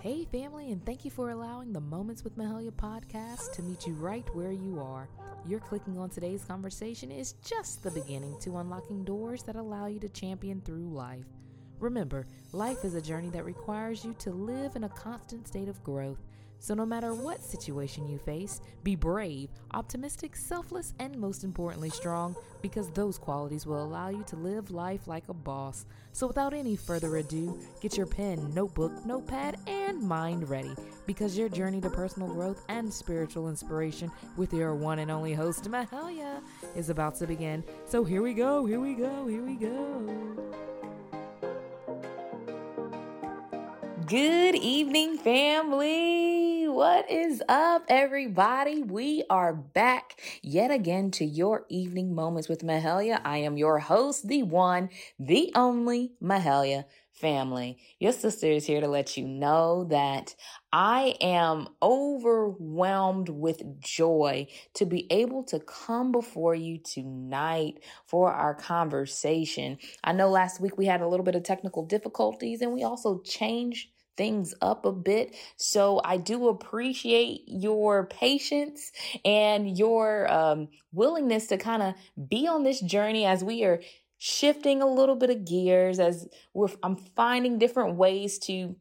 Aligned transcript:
Hey, 0.00 0.26
family, 0.26 0.70
and 0.70 0.86
thank 0.86 1.04
you 1.04 1.10
for 1.10 1.30
allowing 1.30 1.72
the 1.72 1.80
Moments 1.80 2.22
with 2.22 2.38
Mahalia 2.38 2.70
podcast 2.70 3.50
to 3.54 3.62
meet 3.62 3.84
you 3.84 3.94
right 3.94 4.24
where 4.32 4.52
you 4.52 4.78
are. 4.80 5.08
Your 5.44 5.58
clicking 5.58 5.98
on 5.98 6.08
today's 6.08 6.44
conversation 6.44 7.10
is 7.10 7.32
just 7.44 7.82
the 7.82 7.90
beginning 7.90 8.36
to 8.42 8.58
unlocking 8.58 9.02
doors 9.02 9.42
that 9.42 9.56
allow 9.56 9.86
you 9.86 9.98
to 9.98 10.08
champion 10.08 10.60
through 10.60 10.88
life. 10.88 11.26
Remember, 11.80 12.28
life 12.52 12.84
is 12.84 12.94
a 12.94 13.02
journey 13.02 13.30
that 13.30 13.44
requires 13.44 14.04
you 14.04 14.14
to 14.20 14.30
live 14.30 14.76
in 14.76 14.84
a 14.84 14.88
constant 14.90 15.48
state 15.48 15.68
of 15.68 15.82
growth. 15.82 16.22
So, 16.60 16.74
no 16.74 16.84
matter 16.84 17.14
what 17.14 17.42
situation 17.42 18.08
you 18.08 18.18
face, 18.18 18.60
be 18.82 18.96
brave, 18.96 19.50
optimistic, 19.74 20.34
selfless, 20.34 20.92
and 20.98 21.16
most 21.16 21.44
importantly, 21.44 21.90
strong, 21.90 22.34
because 22.62 22.90
those 22.90 23.16
qualities 23.16 23.66
will 23.66 23.82
allow 23.82 24.08
you 24.08 24.24
to 24.24 24.36
live 24.36 24.70
life 24.70 25.06
like 25.06 25.28
a 25.28 25.34
boss. 25.34 25.86
So, 26.12 26.26
without 26.26 26.54
any 26.54 26.74
further 26.74 27.16
ado, 27.18 27.58
get 27.80 27.96
your 27.96 28.06
pen, 28.06 28.52
notebook, 28.54 28.92
notepad, 29.06 29.56
and 29.66 30.02
mind 30.02 30.48
ready, 30.48 30.74
because 31.06 31.38
your 31.38 31.48
journey 31.48 31.80
to 31.80 31.90
personal 31.90 32.28
growth 32.28 32.64
and 32.68 32.92
spiritual 32.92 33.48
inspiration 33.48 34.10
with 34.36 34.52
your 34.52 34.74
one 34.74 34.98
and 34.98 35.10
only 35.10 35.34
host, 35.34 35.70
Mahalia, 35.70 36.40
is 36.74 36.90
about 36.90 37.14
to 37.16 37.26
begin. 37.26 37.62
So, 37.86 38.02
here 38.02 38.22
we 38.22 38.34
go, 38.34 38.66
here 38.66 38.80
we 38.80 38.94
go, 38.94 39.26
here 39.26 39.42
we 39.44 39.54
go. 39.54 40.67
Good 44.08 44.54
evening, 44.54 45.18
family. 45.18 46.66
What 46.66 47.10
is 47.10 47.42
up, 47.46 47.84
everybody? 47.88 48.82
We 48.82 49.24
are 49.28 49.52
back 49.52 50.18
yet 50.40 50.70
again 50.70 51.10
to 51.10 51.26
your 51.26 51.66
evening 51.68 52.14
moments 52.14 52.48
with 52.48 52.62
Mahalia. 52.62 53.20
I 53.22 53.38
am 53.38 53.58
your 53.58 53.80
host, 53.80 54.26
the 54.26 54.44
one, 54.44 54.88
the 55.18 55.52
only 55.54 56.12
Mahalia 56.22 56.86
family. 57.12 57.76
Your 57.98 58.12
sister 58.12 58.46
is 58.46 58.64
here 58.64 58.80
to 58.80 58.88
let 58.88 59.18
you 59.18 59.26
know 59.28 59.84
that 59.90 60.34
I 60.72 61.16
am 61.20 61.68
overwhelmed 61.82 63.28
with 63.28 63.80
joy 63.80 64.46
to 64.74 64.86
be 64.86 65.06
able 65.12 65.42
to 65.44 65.60
come 65.60 66.12
before 66.12 66.54
you 66.54 66.78
tonight 66.78 67.80
for 68.06 68.32
our 68.32 68.54
conversation. 68.54 69.76
I 70.02 70.12
know 70.12 70.30
last 70.30 70.60
week 70.62 70.78
we 70.78 70.86
had 70.86 71.02
a 71.02 71.08
little 71.08 71.24
bit 71.24 71.34
of 71.34 71.42
technical 71.42 71.84
difficulties 71.84 72.62
and 72.62 72.72
we 72.72 72.84
also 72.84 73.20
changed 73.20 73.88
things 74.18 74.54
up 74.60 74.84
a 74.84 74.92
bit. 74.92 75.34
So 75.56 76.02
I 76.04 76.18
do 76.18 76.48
appreciate 76.48 77.44
your 77.46 78.06
patience 78.06 78.92
and 79.24 79.78
your 79.78 80.30
um, 80.30 80.68
willingness 80.92 81.46
to 81.46 81.56
kind 81.56 81.82
of 81.82 81.94
be 82.28 82.46
on 82.46 82.64
this 82.64 82.80
journey 82.80 83.24
as 83.24 83.42
we 83.42 83.64
are 83.64 83.80
shifting 84.18 84.82
a 84.82 84.86
little 84.86 85.16
bit 85.16 85.30
of 85.30 85.46
gears 85.46 85.98
as 86.00 86.28
we're, 86.52 86.68
I'm 86.82 86.96
finding 86.96 87.58
different 87.58 87.96
ways 87.96 88.38
to 88.40 88.76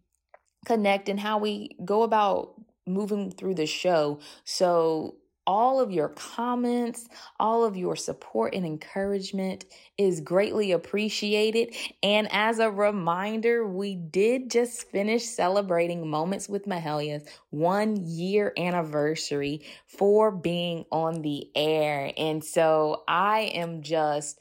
connect 0.65 1.07
and 1.07 1.19
how 1.19 1.37
we 1.37 1.77
go 1.85 2.01
about 2.03 2.55
moving 2.87 3.31
through 3.31 3.55
the 3.55 3.67
show. 3.67 4.19
So 4.43 5.17
all 5.47 5.79
of 5.79 5.91
your 5.91 6.09
comments, 6.09 7.07
all 7.39 7.63
of 7.63 7.77
your 7.77 7.95
support 7.95 8.53
and 8.53 8.65
encouragement 8.65 9.65
is 9.97 10.19
greatly 10.19 10.73
appreciated. 10.73 11.73
And 12.03 12.27
as 12.31 12.59
a 12.59 12.69
reminder, 12.69 13.65
we 13.65 13.95
did 13.95 14.51
just 14.51 14.91
finish 14.91 15.23
celebrating 15.23 16.07
Moments 16.07 16.49
with 16.49 16.67
Mahalia's 16.67 17.23
one 17.49 17.95
year 18.05 18.53
anniversary 18.57 19.61
for 19.87 20.31
being 20.31 20.85
on 20.91 21.21
the 21.21 21.49
air. 21.55 22.11
And 22.17 22.43
so 22.43 23.03
I 23.07 23.51
am 23.53 23.81
just 23.81 24.39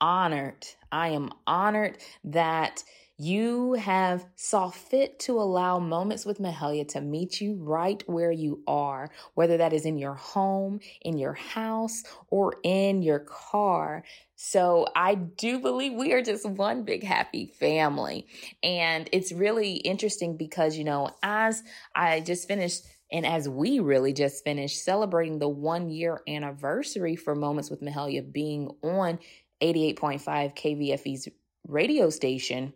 honored. 0.00 0.66
I 0.90 1.08
am 1.08 1.30
honored 1.46 1.96
that 2.24 2.84
you 3.22 3.74
have 3.74 4.26
saw 4.34 4.70
fit 4.70 5.20
to 5.20 5.38
allow 5.38 5.78
moments 5.78 6.26
with 6.26 6.40
Mahalia 6.40 6.88
to 6.88 7.00
meet 7.00 7.40
you 7.40 7.54
right 7.54 8.02
where 8.08 8.32
you 8.32 8.62
are, 8.66 9.10
whether 9.34 9.58
that 9.58 9.72
is 9.72 9.86
in 9.86 9.96
your 9.96 10.14
home, 10.14 10.80
in 11.02 11.18
your 11.18 11.34
house, 11.34 12.02
or 12.28 12.56
in 12.64 13.00
your 13.02 13.20
car. 13.20 14.02
So 14.34 14.86
I 14.96 15.14
do 15.14 15.60
believe 15.60 15.92
we 15.92 16.12
are 16.14 16.22
just 16.22 16.44
one 16.48 16.82
big 16.82 17.04
happy 17.04 17.46
family. 17.46 18.26
And 18.62 19.08
it's 19.12 19.30
really 19.30 19.74
interesting 19.74 20.36
because, 20.36 20.76
you 20.76 20.82
know, 20.82 21.10
as 21.22 21.62
I 21.94 22.20
just 22.20 22.48
finished 22.48 22.82
and 23.12 23.24
as 23.24 23.48
we 23.48 23.78
really 23.78 24.14
just 24.14 24.42
finished 24.42 24.82
celebrating 24.82 25.38
the 25.38 25.48
one 25.48 25.90
year 25.90 26.22
anniversary 26.26 27.14
for 27.14 27.36
Moments 27.36 27.70
with 27.70 27.82
Mahalia 27.82 28.32
being 28.32 28.70
on 28.82 29.18
88.5 29.60 30.22
KVFE's 30.56 31.28
radio 31.68 32.10
station, 32.10 32.72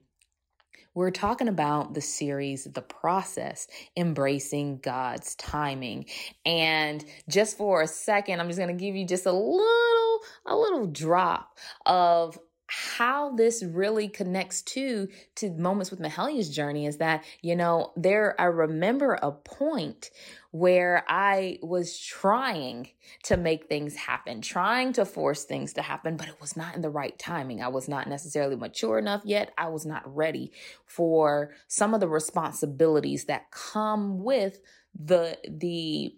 we're 0.97 1.11
talking 1.11 1.47
about 1.47 1.93
the 1.93 2.01
series, 2.01 2.65
The 2.65 2.81
Process, 2.81 3.69
Embracing 3.99 4.79
God's 4.79 5.35
Timing. 5.35 6.07
And 6.47 7.05
just 7.29 7.59
for 7.59 7.83
a 7.83 7.87
second, 7.87 8.41
I'm 8.41 8.47
just 8.49 8.59
going 8.59 8.75
to 8.75 8.83
give 8.83 8.97
you 8.97 9.07
just 9.07 9.27
a 9.27 9.33
little, 9.33 10.21
a 10.47 10.57
little 10.57 10.87
drop 10.87 11.59
of 11.85 12.39
how 12.69 13.35
this 13.35 13.63
really 13.63 14.09
connects 14.09 14.63
to 14.63 15.09
to 15.37 15.51
moments 15.51 15.91
with 15.91 16.01
Mahalia's 16.01 16.51
journey 16.51 16.87
is 16.87 16.97
that 16.97 17.25
you 17.41 17.55
know 17.55 17.93
there 17.97 18.35
I 18.41 18.45
remember 18.45 19.15
a 19.15 19.31
point 19.31 20.11
where 20.51 21.05
I 21.07 21.59
was 21.63 21.99
trying 21.99 22.89
to 23.25 23.37
make 23.37 23.67
things 23.67 23.95
happen, 23.95 24.41
trying 24.41 24.95
to 24.95 25.05
force 25.05 25.45
things 25.45 25.75
to 25.75 25.83
happen, 25.83 26.17
but 26.17 26.29
it 26.29 26.41
was 26.41 26.57
not 26.57 26.75
in 26.75 26.81
the 26.81 26.89
right 26.89 27.17
timing. 27.19 27.63
I 27.63 27.69
was 27.69 27.89
not 27.89 28.09
necessarily 28.09 28.57
mature 28.57 28.99
enough 28.99 29.23
yet. 29.25 29.53
I 29.59 29.69
was 29.69 29.85
not 29.85 30.03
ready 30.17 30.53
for 30.87 31.53
some 31.69 31.95
of 31.95 32.01
the 32.01 32.09
responsibilities 32.09 33.27
that 33.27 33.51
come 33.51 34.25
with 34.25 34.61
the 34.99 35.39
the 35.49 36.15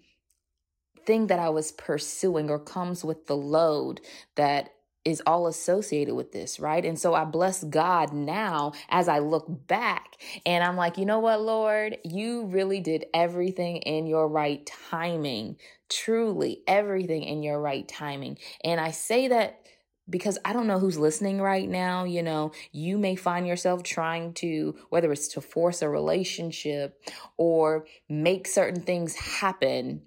thing 1.04 1.26
that 1.28 1.38
I 1.38 1.48
was 1.48 1.72
pursuing 1.72 2.50
or 2.50 2.58
comes 2.58 3.04
with 3.04 3.26
the 3.26 3.36
load 3.36 4.00
that 4.36 4.70
is 5.04 5.22
all 5.26 5.46
associated 5.46 6.14
with 6.14 6.32
this, 6.32 6.60
right? 6.60 6.84
And 6.84 6.98
so 6.98 7.14
I 7.14 7.24
bless 7.24 7.64
God 7.64 8.12
now 8.12 8.72
as 8.88 9.08
I 9.08 9.20
look 9.20 9.46
back 9.66 10.16
and 10.44 10.62
I'm 10.62 10.76
like, 10.76 10.98
you 10.98 11.06
know 11.06 11.20
what, 11.20 11.40
Lord, 11.40 11.98
you 12.04 12.46
really 12.46 12.80
did 12.80 13.06
everything 13.14 13.78
in 13.78 14.06
your 14.06 14.28
right 14.28 14.68
timing, 14.90 15.56
truly 15.88 16.62
everything 16.66 17.22
in 17.22 17.42
your 17.42 17.60
right 17.60 17.88
timing. 17.88 18.38
And 18.62 18.80
I 18.80 18.90
say 18.90 19.28
that 19.28 19.66
because 20.10 20.38
I 20.44 20.52
don't 20.52 20.66
know 20.66 20.78
who's 20.78 20.98
listening 20.98 21.40
right 21.40 21.68
now. 21.68 22.04
You 22.04 22.22
know, 22.22 22.52
you 22.72 22.98
may 22.98 23.14
find 23.16 23.46
yourself 23.46 23.82
trying 23.82 24.32
to, 24.34 24.74
whether 24.88 25.12
it's 25.12 25.28
to 25.28 25.40
force 25.40 25.82
a 25.82 25.88
relationship 25.88 27.02
or 27.36 27.86
make 28.08 28.46
certain 28.46 28.80
things 28.80 29.14
happen 29.14 30.02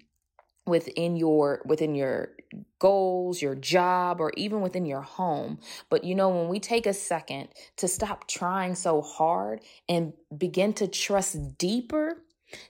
within 0.66 1.16
your 1.16 1.60
within 1.64 1.94
your 1.94 2.30
goals, 2.78 3.42
your 3.42 3.54
job, 3.54 4.20
or 4.20 4.32
even 4.36 4.60
within 4.60 4.86
your 4.86 5.02
home. 5.02 5.58
But 5.90 6.04
you 6.04 6.14
know, 6.14 6.28
when 6.28 6.48
we 6.48 6.60
take 6.60 6.86
a 6.86 6.94
second 6.94 7.48
to 7.76 7.88
stop 7.88 8.28
trying 8.28 8.74
so 8.74 9.02
hard 9.02 9.60
and 9.88 10.12
begin 10.36 10.72
to 10.74 10.88
trust 10.88 11.58
deeper, 11.58 12.18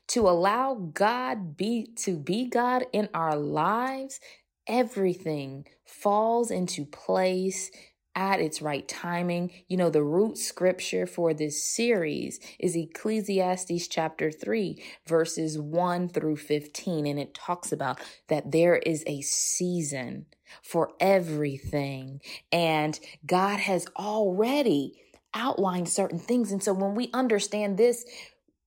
to 0.09 0.29
allow 0.29 0.75
God 0.75 1.57
be 1.57 1.89
to 1.97 2.17
be 2.17 2.47
God 2.49 2.85
in 2.93 3.09
our 3.15 3.37
lives, 3.37 4.21
everything 4.67 5.67
falls 5.85 6.51
into 6.51 6.85
place 6.85 7.71
at 8.15 8.41
its 8.41 8.63
right 8.63 8.87
timing. 8.87 9.51
You 9.69 9.77
know, 9.77 9.91
the 9.91 10.03
root 10.03 10.39
scripture 10.39 11.07
for 11.07 11.33
this 11.33 11.63
series 11.63 12.41
is 12.59 12.77
Ecclesiastes 12.77 13.89
chapter 13.89 14.31
3, 14.31 14.83
verses 15.07 15.59
1 15.59 16.09
through 16.09 16.37
15. 16.37 17.07
And 17.07 17.19
it 17.19 17.35
talks 17.35 17.73
about 17.73 18.01
that 18.29 18.53
there 18.53 18.77
is 18.77 19.05
a 19.07 19.21
season 19.23 20.27
for 20.63 20.93
everything. 21.01 22.21
And 22.51 22.99
God 23.25 23.61
has 23.61 23.87
already 23.97 25.01
outlined 25.35 25.89
certain 25.89 26.19
things. 26.19 26.53
And 26.53 26.63
so 26.63 26.73
when 26.73 26.95
we 26.95 27.11
understand 27.15 27.79
this, 27.79 28.05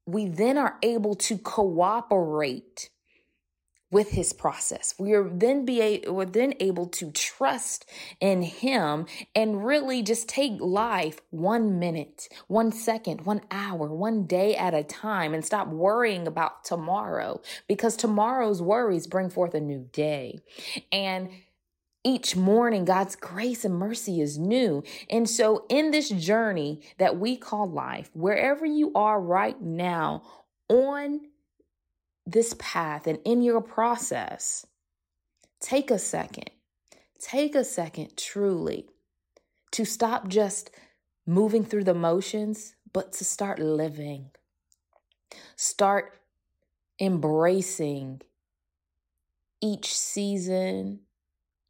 we 0.05 0.27
then 0.27 0.57
are 0.57 0.77
able 0.83 1.15
to 1.15 1.37
cooperate 1.37 2.89
with 3.91 4.09
his 4.09 4.33
process. 4.33 4.95
We 4.97 5.13
are 5.13 5.29
then 5.29 5.63
be 5.65 5.81
a, 5.81 6.11
we're 6.11 6.25
then 6.25 6.53
able 6.59 6.87
to 6.87 7.11
trust 7.11 7.89
in 8.19 8.41
him 8.41 9.05
and 9.35 9.65
really 9.65 10.01
just 10.01 10.27
take 10.27 10.59
life 10.59 11.19
one 11.29 11.79
minute, 11.79 12.27
one 12.47 12.71
second, 12.71 13.21
one 13.21 13.41
hour, 13.51 13.93
one 13.93 14.25
day 14.25 14.55
at 14.55 14.73
a 14.73 14.83
time 14.83 15.33
and 15.33 15.45
stop 15.45 15.67
worrying 15.67 16.27
about 16.27 16.63
tomorrow 16.63 17.41
because 17.67 17.95
tomorrow's 17.95 18.61
worries 18.61 19.07
bring 19.07 19.29
forth 19.29 19.53
a 19.53 19.61
new 19.61 19.87
day. 19.93 20.39
And 20.91 21.29
each 22.03 22.35
morning, 22.35 22.85
God's 22.85 23.15
grace 23.15 23.65
and 23.65 23.75
mercy 23.75 24.21
is 24.21 24.37
new. 24.37 24.83
And 25.09 25.27
so 25.29 25.65
in 25.69 25.91
this 25.91 26.09
journey 26.09 26.81
that 26.97 27.17
we 27.17 27.35
call 27.35 27.69
life, 27.69 28.09
wherever 28.13 28.65
you 28.65 28.91
are 28.93 29.19
right 29.19 29.59
now 29.59 30.21
on 30.69 31.21
this 32.25 32.55
path 32.57 33.07
and 33.07 33.19
in 33.25 33.41
your 33.41 33.61
process, 33.61 34.65
take 35.59 35.91
a 35.91 35.99
second. 35.99 36.49
Take 37.19 37.55
a 37.55 37.63
second 37.63 38.17
truly 38.17 38.87
to 39.71 39.85
stop 39.85 40.27
just 40.27 40.71
moving 41.25 41.63
through 41.63 41.83
the 41.83 41.93
motions, 41.93 42.75
but 42.93 43.13
to 43.13 43.25
start 43.25 43.59
living. 43.59 44.29
Start 45.55 46.19
embracing 46.99 48.21
each 49.61 49.93
season, 49.93 51.01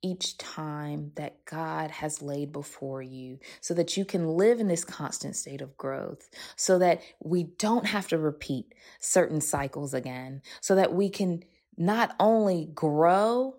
each 0.05 0.37
time 0.37 1.11
that 1.15 1.43
God 1.45 1.89
has 1.89 2.21
laid 2.21 2.51
before 2.51 3.01
you 3.01 3.39
so 3.59 3.73
that 3.73 3.97
you 3.97 4.05
can 4.05 4.27
live 4.27 4.59
in 4.59 4.67
this 4.67 4.85
constant 4.85 5.35
state 5.35 5.61
of 5.61 5.75
growth, 5.77 6.29
so 6.55 6.77
that 6.77 7.01
we 7.19 7.43
don't 7.57 7.87
have 7.87 8.07
to 8.09 8.19
repeat 8.19 8.75
certain 8.99 9.41
cycles 9.41 9.95
again, 9.95 10.43
so 10.61 10.75
that 10.75 10.93
we 10.93 11.09
can 11.09 11.41
not 11.75 12.15
only 12.19 12.69
grow, 12.75 13.55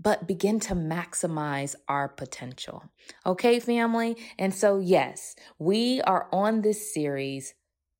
but 0.00 0.26
begin 0.26 0.60
to 0.60 0.74
maximize 0.74 1.74
our 1.86 2.08
potential. 2.08 2.82
Okay, 3.26 3.60
family? 3.60 4.16
And 4.38 4.54
so, 4.54 4.78
yes, 4.78 5.36
we 5.58 6.00
are 6.00 6.26
on 6.32 6.62
this 6.62 6.94
series. 6.94 7.52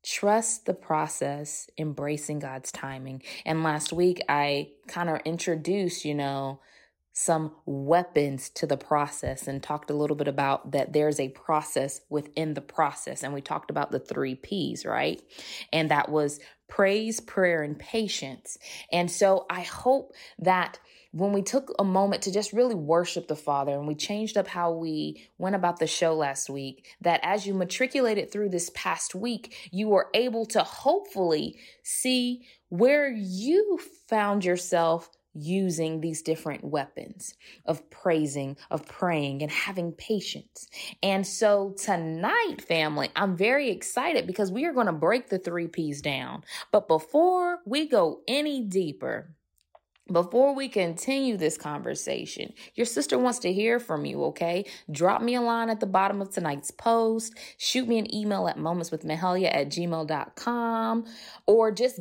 Trust 0.03 0.65
the 0.65 0.73
process, 0.73 1.69
embracing 1.77 2.39
God's 2.39 2.73
timing. 2.73 3.23
And 3.45 3.63
last 3.63 3.93
week, 3.93 4.23
I 4.31 4.71
kind 4.89 5.11
of 5.11 5.21
introduced, 5.27 6.07
you 6.07 6.15
know, 6.15 6.61
some 7.21 7.53
weapons 7.67 8.49
to 8.49 8.67
the 8.67 8.79
process 8.79 9.47
and 9.47 9.63
talked 9.63 9.91
a 9.91 9.95
little 9.95 10.17
bit 10.17 10.27
about 10.27 10.73
that 10.73 10.95
there's 10.95 11.21
a 11.21 11.29
process 11.29 12.01
within 12.09 12.55
the 12.55 12.63
process. 12.63 13.23
And 13.23 13.35
we 13.35 13.43
talked 13.43 13.71
about 13.71 13.91
the 13.91 13.99
three 13.99 14.35
P's, 14.35 14.87
right? 14.87 15.21
And 15.71 15.91
that 15.91 16.09
was 16.09 16.41
praise, 16.67 17.21
prayer, 17.21 17.63
and 17.63 17.79
patience. 17.79 18.57
And 18.91 19.11
so 19.11 19.45
I 19.51 19.61
hope 19.61 20.15
that 20.39 20.79
when 21.13 21.33
we 21.33 21.43
took 21.43 21.75
a 21.79 21.85
moment 21.85 22.23
to 22.23 22.33
just 22.33 22.55
really 22.55 22.75
worship 22.75 23.29
the 23.29 23.37
Father 23.37 23.73
and 23.73 23.87
we 23.87 23.97
changed 23.97 24.39
up 24.39 24.47
how 24.47 24.73
we 24.73 25.29
went 25.37 25.57
about 25.57 25.79
the 25.79 25.87
show 25.87 26.15
last 26.15 26.49
week, 26.49 26.87
that 27.03 27.21
as 27.23 27.47
you 27.47 27.53
matriculated 27.53 28.33
through 28.33 28.49
this 28.49 28.71
past 28.75 29.15
week, 29.15 29.69
you 29.71 29.89
were 29.89 30.09
able 30.15 30.47
to 30.47 30.63
hopefully 30.63 31.59
see 31.83 32.47
where 32.71 33.11
you 33.11 33.79
found 34.09 34.43
yourself 34.43 35.11
using 35.35 36.01
these 36.01 36.23
different 36.23 36.65
weapons 36.65 37.35
of 37.67 37.89
praising, 37.91 38.57
of 38.71 38.87
praying, 38.87 39.43
and 39.43 39.51
having 39.51 39.93
patience. 39.93 40.69
And 41.03 41.27
so 41.27 41.75
tonight, 41.79 42.57
family, 42.67 43.11
I'm 43.15 43.37
very 43.37 43.71
excited 43.71 44.27
because 44.27 44.51
we 44.51 44.65
are 44.65 44.73
going 44.73 44.87
to 44.87 44.93
break 44.93 45.29
the 45.29 45.39
three 45.39 45.69
P's 45.69 46.03
down. 46.03 46.43
But 46.73 46.89
before 46.89 47.59
we 47.65 47.89
go 47.89 48.21
any 48.27 48.63
deeper, 48.63 49.35
before 50.11 50.55
we 50.55 50.69
continue 50.69 51.37
this 51.37 51.57
conversation, 51.57 52.53
your 52.75 52.87
sister 52.87 53.19
wants 53.19 53.39
to 53.41 53.53
hear 53.53 53.79
from 53.79 54.05
you, 54.05 54.25
okay? 54.25 54.65
Drop 54.91 55.23
me 55.23 55.37
a 55.37 55.41
line 55.41 55.71
at 55.71 55.81
the 55.81 55.87
bottom 55.87 56.21
of 56.21 56.31
tonight's 56.31 56.71
post. 56.71 57.35
Shoot 57.59 57.87
me 57.87 57.99
an 57.99 58.13
email 58.13 58.49
at 58.49 58.59
momentswithmahalia 58.59 59.55
at 59.55 59.69
gmail.com 59.69 61.05
or 61.47 61.71
just 61.71 62.01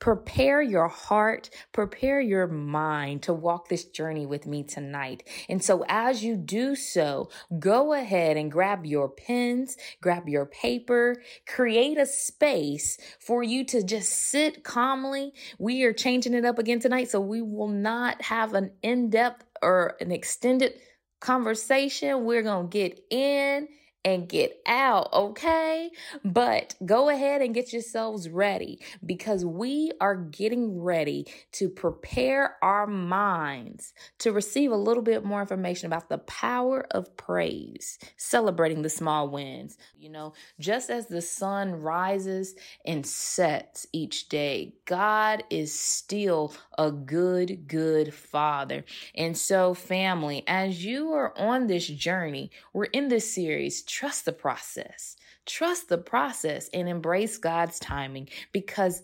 Prepare 0.00 0.62
your 0.62 0.88
heart, 0.88 1.50
prepare 1.72 2.20
your 2.20 2.46
mind 2.46 3.22
to 3.24 3.34
walk 3.34 3.68
this 3.68 3.84
journey 3.84 4.24
with 4.24 4.46
me 4.46 4.64
tonight. 4.64 5.28
And 5.48 5.62
so, 5.62 5.84
as 5.88 6.24
you 6.24 6.36
do 6.36 6.74
so, 6.74 7.30
go 7.58 7.92
ahead 7.92 8.36
and 8.38 8.50
grab 8.50 8.86
your 8.86 9.10
pens, 9.10 9.76
grab 10.00 10.28
your 10.28 10.46
paper, 10.46 11.22
create 11.46 11.98
a 11.98 12.06
space 12.06 12.96
for 13.18 13.42
you 13.42 13.62
to 13.66 13.82
just 13.82 14.10
sit 14.10 14.64
calmly. 14.64 15.32
We 15.58 15.82
are 15.84 15.92
changing 15.92 16.34
it 16.34 16.46
up 16.46 16.58
again 16.58 16.80
tonight, 16.80 17.10
so 17.10 17.20
we 17.20 17.42
will 17.42 17.68
not 17.68 18.22
have 18.22 18.54
an 18.54 18.72
in 18.82 19.10
depth 19.10 19.44
or 19.62 19.96
an 20.00 20.10
extended 20.12 20.74
conversation. 21.20 22.24
We're 22.24 22.42
going 22.42 22.70
to 22.70 22.72
get 22.72 23.00
in 23.10 23.68
and 24.04 24.28
get 24.28 24.60
out, 24.66 25.12
okay? 25.12 25.90
But 26.24 26.74
go 26.84 27.08
ahead 27.10 27.42
and 27.42 27.54
get 27.54 27.72
yourselves 27.72 28.28
ready 28.28 28.80
because 29.04 29.44
we 29.44 29.92
are 30.00 30.16
getting 30.16 30.80
ready 30.80 31.26
to 31.52 31.68
prepare 31.68 32.56
our 32.62 32.86
minds 32.86 33.92
to 34.18 34.32
receive 34.32 34.70
a 34.70 34.76
little 34.76 35.02
bit 35.02 35.24
more 35.24 35.40
information 35.40 35.86
about 35.86 36.08
the 36.08 36.18
power 36.18 36.86
of 36.92 37.14
praise, 37.16 37.98
celebrating 38.16 38.82
the 38.82 38.88
small 38.88 39.28
wins. 39.28 39.76
You 39.98 40.10
know, 40.10 40.32
just 40.58 40.88
as 40.88 41.06
the 41.06 41.22
sun 41.22 41.74
rises 41.74 42.54
and 42.86 43.04
sets 43.04 43.86
each 43.92 44.28
day, 44.28 44.74
God 44.86 45.44
is 45.50 45.78
still 45.78 46.54
a 46.78 46.90
good, 46.90 47.68
good 47.68 48.14
father. 48.14 48.84
And 49.14 49.36
so, 49.36 49.74
family, 49.74 50.42
as 50.46 50.84
you 50.84 51.12
are 51.12 51.36
on 51.38 51.66
this 51.66 51.86
journey, 51.86 52.50
we're 52.72 52.84
in 52.84 53.08
this 53.08 53.32
series 53.34 53.82
trust 53.90 54.24
the 54.24 54.32
process. 54.32 55.16
Trust 55.46 55.88
the 55.88 55.98
process 55.98 56.70
and 56.72 56.88
embrace 56.88 57.38
God's 57.38 57.78
timing 57.78 58.28
because 58.52 59.02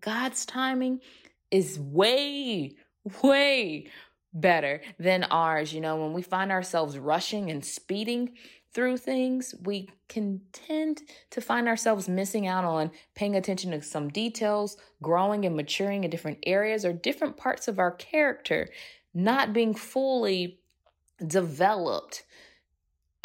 God's 0.00 0.46
timing 0.46 1.00
is 1.50 1.78
way, 1.78 2.74
way 3.22 3.88
better 4.32 4.80
than 4.98 5.24
ours. 5.24 5.72
You 5.72 5.80
know, 5.80 5.96
when 5.96 6.12
we 6.12 6.22
find 6.22 6.50
ourselves 6.50 6.98
rushing 6.98 7.50
and 7.50 7.64
speeding 7.64 8.34
through 8.72 8.98
things, 8.98 9.54
we 9.64 9.88
can 10.08 10.40
tend 10.52 11.02
to 11.30 11.40
find 11.40 11.68
ourselves 11.68 12.08
missing 12.08 12.46
out 12.46 12.64
on 12.64 12.90
paying 13.14 13.36
attention 13.36 13.72
to 13.72 13.82
some 13.82 14.08
details, 14.08 14.76
growing 15.02 15.44
and 15.44 15.56
maturing 15.56 16.04
in 16.04 16.10
different 16.10 16.38
areas 16.46 16.84
or 16.84 16.92
different 16.92 17.36
parts 17.36 17.68
of 17.68 17.78
our 17.78 17.92
character, 17.92 18.68
not 19.14 19.52
being 19.52 19.74
fully 19.74 20.60
developed 21.26 22.24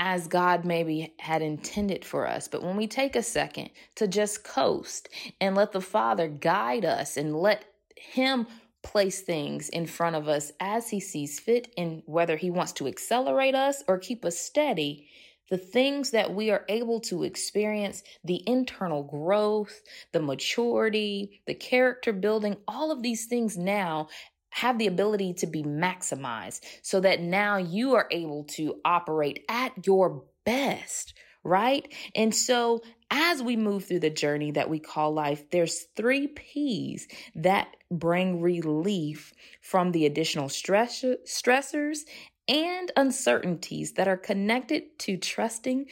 as 0.05 0.27
God 0.27 0.65
maybe 0.65 1.13
had 1.17 1.41
intended 1.41 2.03
for 2.03 2.27
us. 2.27 2.50
But 2.50 2.61
when 2.61 2.75
we 2.75 2.88
take 2.88 3.15
a 3.15 3.23
second 3.23 3.69
to 3.95 4.05
just 4.05 4.44
coast 4.44 5.07
and 5.39 5.55
let 5.55 5.71
the 5.71 5.79
Father 5.79 6.27
guide 6.27 6.83
us 6.83 7.15
and 7.15 7.33
let 7.33 7.63
Him 7.95 8.45
place 8.83 9.21
things 9.21 9.69
in 9.69 9.85
front 9.88 10.17
of 10.17 10.27
us 10.27 10.51
as 10.59 10.89
He 10.89 11.00
sees 11.00 11.39
fit, 11.39 11.73
and 11.77 12.03
whether 12.05 12.35
He 12.35 12.50
wants 12.50 12.73
to 12.73 12.88
accelerate 12.88 13.55
us 13.55 13.81
or 13.88 13.97
keep 13.97 14.25
us 14.25 14.38
steady, 14.38 15.07
the 15.50 15.57
things 15.57 16.11
that 16.11 16.33
we 16.33 16.51
are 16.51 16.65
able 16.67 17.00
to 17.00 17.23
experience, 17.23 18.03
the 18.25 18.44
internal 18.45 19.03
growth, 19.03 19.83
the 20.11 20.21
maturity, 20.21 21.41
the 21.47 21.53
character 21.53 22.11
building, 22.11 22.57
all 22.67 22.91
of 22.91 23.03
these 23.03 23.27
things 23.27 23.57
now 23.57 24.09
have 24.53 24.77
the 24.77 24.88
ability 24.88 25.33
to 25.33 25.47
be 25.47 25.63
maximized 25.63 26.61
so 26.83 27.00
that 27.00 27.19
now 27.19 27.57
you 27.57 27.95
are 27.95 28.07
able 28.11 28.44
to 28.44 28.75
operate 28.85 29.44
at 29.50 29.88
your 29.88 30.23
best, 30.45 31.15
right? 31.44 31.91
And 32.13 32.35
so 32.35 32.81
as 33.09 33.41
we 33.41 33.55
move 33.55 33.85
through 33.85 34.01
the 34.01 34.11
journey 34.11 34.51
that 34.51 34.69
we 34.69 34.77
call 34.77 35.11
life, 35.11 35.50
there's 35.50 35.88
three 35.95 36.27
P's 36.27 37.07
that 37.33 37.67
bring 37.91 38.41
relief 38.41 39.33
from 39.60 39.91
the 39.91 40.05
additional 40.05 40.50
stress, 40.50 41.03
stressors 41.27 42.01
and 42.48 42.91
uncertainties 42.95 43.93
that 43.93 44.07
are 44.07 44.17
connected 44.17 45.00
to 45.00 45.17
trusting 45.17 45.88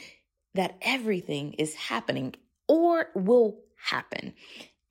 that 0.54 0.78
everything 0.84 1.54
is 1.54 1.74
happening 1.74 2.36
or 2.68 3.08
will 3.16 3.58
happen 3.76 4.34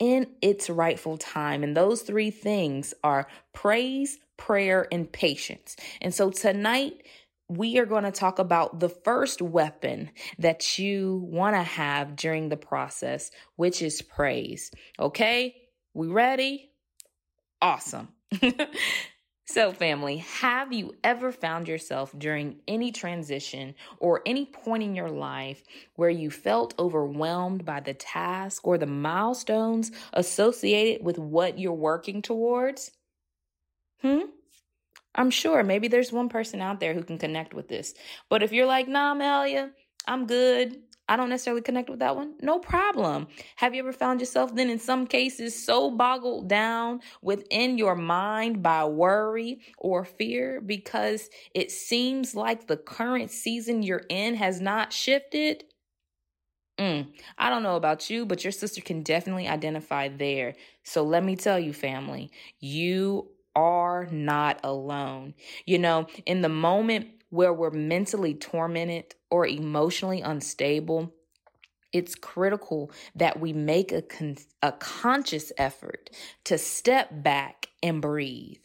in 0.00 0.26
its 0.42 0.68
rightful 0.68 1.18
time. 1.18 1.62
And 1.62 1.76
those 1.76 2.02
three 2.02 2.32
things 2.32 2.92
are 3.04 3.28
praise, 3.52 4.18
prayer, 4.36 4.88
and 4.90 5.10
patience. 5.12 5.76
And 6.00 6.12
so 6.12 6.30
tonight, 6.30 7.06
we 7.48 7.78
are 7.78 7.86
going 7.86 8.04
to 8.04 8.12
talk 8.12 8.38
about 8.38 8.80
the 8.80 8.88
first 8.88 9.42
weapon 9.42 10.10
that 10.38 10.78
you 10.78 11.28
want 11.30 11.56
to 11.56 11.62
have 11.62 12.16
during 12.16 12.48
the 12.48 12.56
process, 12.56 13.30
which 13.56 13.82
is 13.82 14.02
praise. 14.02 14.70
Okay, 14.98 15.56
we 15.92 16.06
ready? 16.06 16.70
Awesome. 17.60 18.08
So, 19.52 19.72
family, 19.72 20.18
have 20.18 20.72
you 20.72 20.94
ever 21.02 21.32
found 21.32 21.66
yourself 21.66 22.14
during 22.16 22.60
any 22.68 22.92
transition 22.92 23.74
or 23.98 24.22
any 24.24 24.46
point 24.46 24.84
in 24.84 24.94
your 24.94 25.10
life 25.10 25.64
where 25.96 26.08
you 26.08 26.30
felt 26.30 26.72
overwhelmed 26.78 27.64
by 27.64 27.80
the 27.80 27.92
task 27.92 28.64
or 28.64 28.78
the 28.78 28.86
milestones 28.86 29.90
associated 30.12 31.04
with 31.04 31.18
what 31.18 31.58
you're 31.58 31.72
working 31.72 32.22
towards? 32.22 32.92
Hmm? 34.02 34.26
I'm 35.16 35.32
sure 35.32 35.64
maybe 35.64 35.88
there's 35.88 36.12
one 36.12 36.28
person 36.28 36.60
out 36.60 36.78
there 36.78 36.94
who 36.94 37.02
can 37.02 37.18
connect 37.18 37.52
with 37.52 37.66
this. 37.66 37.92
But 38.28 38.44
if 38.44 38.52
you're 38.52 38.66
like, 38.66 38.86
nah, 38.86 39.14
Melia, 39.14 39.72
I'm 40.06 40.28
good. 40.28 40.78
I 41.10 41.16
don't 41.16 41.28
necessarily 41.28 41.60
connect 41.60 41.90
with 41.90 41.98
that 41.98 42.14
one. 42.14 42.34
No 42.40 42.60
problem. 42.60 43.26
Have 43.56 43.74
you 43.74 43.80
ever 43.80 43.92
found 43.92 44.20
yourself 44.20 44.54
then 44.54 44.70
in 44.70 44.78
some 44.78 45.08
cases 45.08 45.60
so 45.60 45.90
boggled 45.90 46.48
down 46.48 47.00
within 47.20 47.78
your 47.78 47.96
mind 47.96 48.62
by 48.62 48.84
worry 48.84 49.60
or 49.76 50.04
fear 50.04 50.60
because 50.60 51.28
it 51.52 51.72
seems 51.72 52.36
like 52.36 52.68
the 52.68 52.76
current 52.76 53.32
season 53.32 53.82
you're 53.82 54.06
in 54.08 54.36
has 54.36 54.60
not 54.60 54.92
shifted? 54.92 55.64
Mm, 56.78 57.12
I 57.36 57.50
don't 57.50 57.64
know 57.64 57.74
about 57.74 58.08
you, 58.08 58.24
but 58.24 58.44
your 58.44 58.52
sister 58.52 58.80
can 58.80 59.02
definitely 59.02 59.48
identify 59.48 60.06
there. 60.06 60.54
So 60.84 61.02
let 61.02 61.24
me 61.24 61.34
tell 61.34 61.58
you, 61.58 61.72
family, 61.72 62.30
you 62.60 63.32
are 63.56 64.06
not 64.12 64.60
alone. 64.62 65.34
You 65.66 65.78
know, 65.80 66.06
in 66.24 66.40
the 66.42 66.48
moment 66.48 67.08
where 67.30 67.52
we're 67.52 67.70
mentally 67.70 68.34
tormented 68.34 69.14
or 69.30 69.46
emotionally 69.46 70.20
unstable, 70.20 71.12
it's 71.92 72.14
critical 72.14 72.92
that 73.14 73.40
we 73.40 73.52
make 73.52 73.92
a, 73.92 74.02
con- 74.02 74.36
a 74.62 74.72
conscious 74.72 75.50
effort 75.56 76.10
to 76.44 76.58
step 76.58 77.08
back 77.10 77.68
and 77.82 78.02
breathe. 78.02 78.58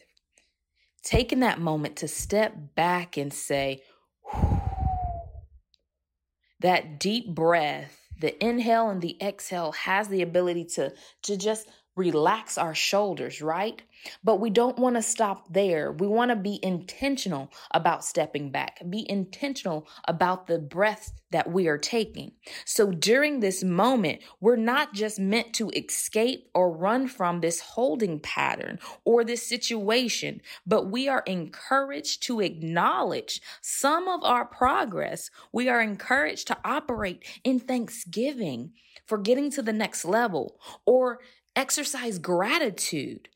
Taking 1.02 1.40
that 1.40 1.60
moment 1.60 1.96
to 1.96 2.08
step 2.08 2.54
back 2.74 3.16
and 3.16 3.32
say, 3.32 3.82
that 6.60 6.98
deep 6.98 7.34
breath, 7.34 8.00
the 8.20 8.42
inhale 8.44 8.88
and 8.88 9.02
the 9.02 9.16
exhale 9.22 9.72
has 9.72 10.08
the 10.08 10.22
ability 10.22 10.64
to, 10.64 10.92
to 11.22 11.36
just 11.36 11.68
relax 11.96 12.58
our 12.58 12.74
shoulders, 12.74 13.40
right? 13.40 13.82
But 14.22 14.38
we 14.38 14.50
don't 14.50 14.78
want 14.78 14.96
to 14.96 15.02
stop 15.02 15.52
there. 15.52 15.90
We 15.90 16.06
want 16.06 16.30
to 16.30 16.36
be 16.36 16.60
intentional 16.62 17.50
about 17.72 18.04
stepping 18.04 18.50
back, 18.50 18.80
be 18.88 19.10
intentional 19.10 19.88
about 20.06 20.46
the 20.46 20.58
breath 20.58 21.12
that 21.30 21.50
we 21.50 21.66
are 21.66 21.78
taking. 21.78 22.32
So 22.64 22.90
during 22.92 23.40
this 23.40 23.64
moment, 23.64 24.20
we're 24.40 24.56
not 24.56 24.92
just 24.92 25.18
meant 25.18 25.54
to 25.54 25.70
escape 25.70 26.48
or 26.54 26.70
run 26.70 27.08
from 27.08 27.40
this 27.40 27.60
holding 27.60 28.20
pattern 28.20 28.78
or 29.04 29.24
this 29.24 29.46
situation, 29.46 30.40
but 30.66 30.90
we 30.90 31.08
are 31.08 31.24
encouraged 31.26 32.22
to 32.24 32.40
acknowledge 32.40 33.40
some 33.60 34.06
of 34.06 34.22
our 34.22 34.44
progress. 34.44 35.30
We 35.50 35.68
are 35.68 35.80
encouraged 35.80 36.46
to 36.48 36.58
operate 36.64 37.24
in 37.42 37.58
thanksgiving 37.58 38.72
for 39.06 39.18
getting 39.18 39.50
to 39.52 39.62
the 39.62 39.72
next 39.72 40.04
level 40.04 40.58
or 40.84 41.20
exercise 41.56 42.18
gratitude 42.18 43.28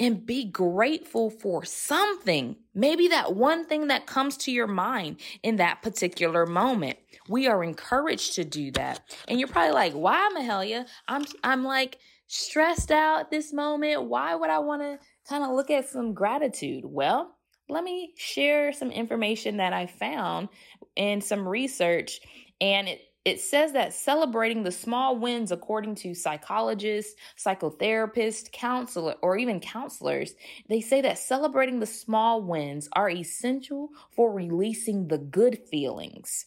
and 0.00 0.24
be 0.24 0.46
grateful 0.46 1.30
for 1.30 1.64
something. 1.64 2.56
Maybe 2.74 3.08
that 3.08 3.36
one 3.36 3.66
thing 3.66 3.88
that 3.88 4.06
comes 4.06 4.36
to 4.38 4.50
your 4.50 4.66
mind 4.66 5.20
in 5.42 5.56
that 5.56 5.82
particular 5.82 6.46
moment. 6.46 6.98
We 7.28 7.46
are 7.46 7.62
encouraged 7.62 8.34
to 8.36 8.44
do 8.44 8.70
that. 8.72 9.00
And 9.28 9.38
you're 9.38 9.48
probably 9.48 9.74
like, 9.74 9.92
why, 9.92 10.30
Mahalia? 10.34 10.86
I'm, 11.06 11.24
I'm 11.44 11.64
like 11.64 11.98
stressed 12.26 12.90
out 12.90 13.30
this 13.30 13.52
moment. 13.52 14.04
Why 14.04 14.34
would 14.34 14.50
I 14.50 14.60
want 14.60 14.82
to 14.82 14.98
kind 15.28 15.44
of 15.44 15.50
look 15.50 15.70
at 15.70 15.88
some 15.88 16.14
gratitude? 16.14 16.84
Well, 16.86 17.36
let 17.68 17.84
me 17.84 18.14
share 18.16 18.72
some 18.72 18.90
information 18.90 19.58
that 19.58 19.74
I 19.74 19.86
found 19.86 20.48
in 20.96 21.20
some 21.20 21.46
research 21.46 22.20
and 22.60 22.88
it 22.88 23.00
it 23.24 23.40
says 23.40 23.72
that 23.72 23.92
celebrating 23.92 24.62
the 24.62 24.72
small 24.72 25.16
wins, 25.16 25.52
according 25.52 25.94
to 25.96 26.14
psychologists, 26.14 27.14
psychotherapists, 27.38 28.50
counselor, 28.50 29.14
or 29.22 29.36
even 29.36 29.60
counselors, 29.60 30.34
they 30.68 30.80
say 30.80 31.02
that 31.02 31.18
celebrating 31.18 31.80
the 31.80 31.86
small 31.86 32.42
wins 32.42 32.88
are 32.94 33.10
essential 33.10 33.90
for 34.10 34.32
releasing 34.32 35.08
the 35.08 35.18
good 35.18 35.58
feelings. 35.70 36.46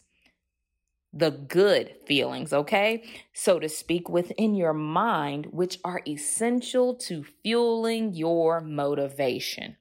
The 1.13 1.29
good 1.29 1.95
feelings, 2.07 2.53
okay? 2.53 3.03
So 3.33 3.59
to 3.59 3.69
speak, 3.69 4.09
within 4.09 4.55
your 4.55 4.73
mind, 4.73 5.45
which 5.51 5.77
are 5.85 6.01
essential 6.07 6.95
to 6.95 7.23
fueling 7.43 8.15
your 8.15 8.61
motivation. 8.61 9.77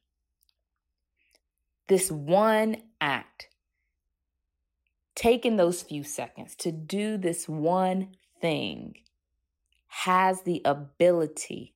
This 1.88 2.10
one 2.10 2.76
act 3.00 3.48
taking 5.14 5.56
those 5.56 5.82
few 5.82 6.04
seconds 6.04 6.54
to 6.56 6.72
do 6.72 7.16
this 7.16 7.48
one 7.48 8.08
thing 8.40 8.94
has 9.88 10.42
the 10.42 10.62
ability 10.64 11.74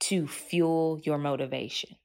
to 0.00 0.26
fuel 0.26 1.00
your 1.04 1.16
motivation. 1.16 1.96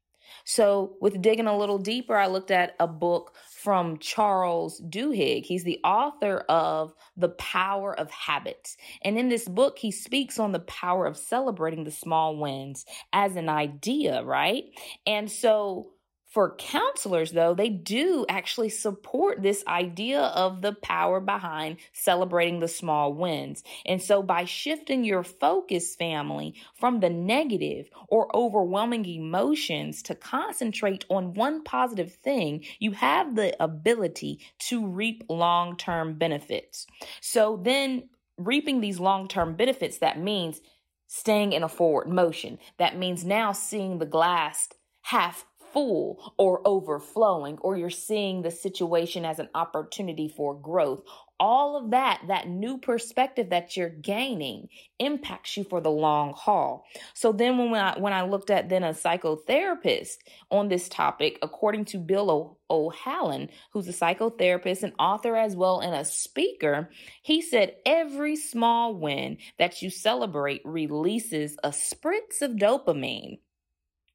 So, 0.46 0.96
with 1.01 1.22
digging 1.22 1.48
a 1.48 1.58
little 1.58 1.77
deeper, 1.77 2.16
I 2.16 2.27
looked 2.27 2.51
at 2.51 2.75
a 2.80 2.88
book 2.88 3.36
from 3.50 3.98
Charles 3.98 4.80
Duhigg. 4.82 5.46
He's 5.46 5.63
the 5.63 5.80
author 5.84 6.46
of 6.48 6.94
The 7.18 7.30
Power 7.30 7.98
of 7.98 8.12
Habits. 8.12 8.77
And 9.01 9.18
in 9.18 9.30
this 9.30 9.48
book, 9.48 9.80
he 9.80 9.92
speaks 9.92 10.39
on 10.39 10.51
the 10.51 10.60
power 10.60 11.06
of 11.06 11.18
celebrating 11.18 11.84
the 11.84 11.92
small 11.92 12.38
wins 12.38 12.86
as 13.12 13.36
an 13.36 13.50
idea, 13.50 14.24
right? 14.24 14.66
And 15.06 15.30
so, 15.30 15.92
for 16.38 16.53
counselors, 16.58 17.32
though, 17.32 17.56
they 17.56 17.70
do 17.70 18.24
actually 18.29 18.70
support 18.70 19.41
this 19.41 19.63
idea 19.65 20.22
of 20.22 20.62
the 20.62 20.72
power 20.72 21.20
behind 21.20 21.77
celebrating 21.94 22.60
the 22.60 22.67
small 22.67 23.12
wins. 23.12 23.63
And 23.88 24.00
so, 24.00 24.22
by 24.22 24.46
shifting 24.46 25.03
your 25.03 25.24
focus, 25.24 25.96
family, 25.96 26.53
from 26.79 27.00
the 27.00 27.10
negative 27.10 27.89
or 28.08 28.29
overwhelming 28.38 29.03
emotions 29.08 30.03
to 30.03 30.13
concentrate 30.13 31.06
on 31.10 31.34
one 31.34 31.63
positive 31.63 32.13
thing, 32.13 32.63
you 32.77 32.91
have 32.91 33.36
the 33.36 33.56
ability 33.60 34.39
to 34.67 34.86
reap 34.86 35.24
long 35.29 35.75
term 35.75 36.20
benefits. 36.20 36.86
So, 37.20 37.60
then 37.63 38.10
reaping 38.38 38.79
these 38.79 39.00
long 39.00 39.27
term 39.27 39.56
benefits, 39.56 39.98
that 39.98 40.22
means 40.22 40.62
staying 41.08 41.53
in 41.53 41.63
a 41.63 41.67
forward 41.67 42.08
motion. 42.08 42.60
That 42.77 42.96
means 42.96 43.25
now 43.25 43.53
seeing 43.53 43.98
the 43.98 44.06
glass 44.06 44.70
half 45.01 45.46
full 45.77 46.34
or 46.39 46.67
overflowing, 46.67 47.60
or 47.62 47.77
you're 47.77 47.91
seeing 47.91 48.41
the 48.41 48.50
situation 48.50 49.24
as 49.24 49.38
an 49.38 49.48
opportunity 49.53 50.27
for 50.27 50.60
growth. 50.60 51.03
All 51.39 51.77
of 51.77 51.91
that, 51.91 52.24
that 52.29 52.50
new 52.50 52.79
perspective 52.79 53.51
that 53.51 53.77
you're 53.77 53.88
gaining 53.88 54.69
impacts 54.98 55.55
you 55.55 55.63
for 55.63 55.79
the 55.79 55.91
long 55.91 56.34
haul. 56.36 56.88
So 57.13 57.31
then 57.31 57.60
when 57.60 57.79
I, 57.79 58.00
when 58.00 58.12
I 58.12 58.24
looked 58.24 58.50
at 58.50 58.69
then 58.69 58.84
a 58.84 58.89
psychotherapist 58.89 60.15
on 60.50 60.67
this 60.67 60.89
topic, 60.89 61.38
according 61.43 61.86
to 61.86 62.00
Bill 62.00 62.57
O'Hanlon, 62.72 63.50
who's 63.72 63.88
a 63.88 63.91
psychotherapist, 63.91 64.81
an 64.81 64.93
author 64.98 65.36
as 65.36 65.55
well, 65.55 65.79
and 65.79 65.93
a 65.93 66.05
speaker, 66.05 66.89
he 67.22 67.39
said 67.39 67.75
every 67.86 68.36
small 68.36 68.96
win 68.96 69.38
that 69.60 69.84
you 69.84 69.91
celebrate 69.91 70.63
releases 70.65 71.55
a 71.63 71.69
spritz 71.69 72.41
of 72.41 72.53
dopamine 72.53 73.38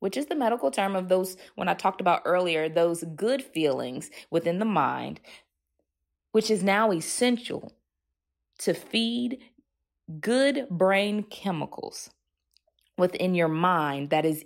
which 0.02 0.16
is 0.16 0.26
the 0.26 0.34
medical 0.34 0.72
term 0.72 0.96
of 0.96 1.08
those, 1.08 1.36
when 1.54 1.68
I 1.68 1.74
talked 1.74 2.00
about 2.00 2.22
earlier, 2.24 2.68
those 2.68 3.04
good 3.14 3.40
feelings 3.40 4.10
within 4.32 4.58
the 4.58 4.64
mind, 4.64 5.20
which 6.32 6.50
is 6.50 6.64
now 6.64 6.90
essential 6.90 7.72
to 8.58 8.74
feed 8.74 9.38
good 10.20 10.66
brain 10.68 11.22
chemicals 11.22 12.10
within 12.98 13.36
your 13.36 13.46
mind 13.46 14.10
that 14.10 14.24
is 14.24 14.44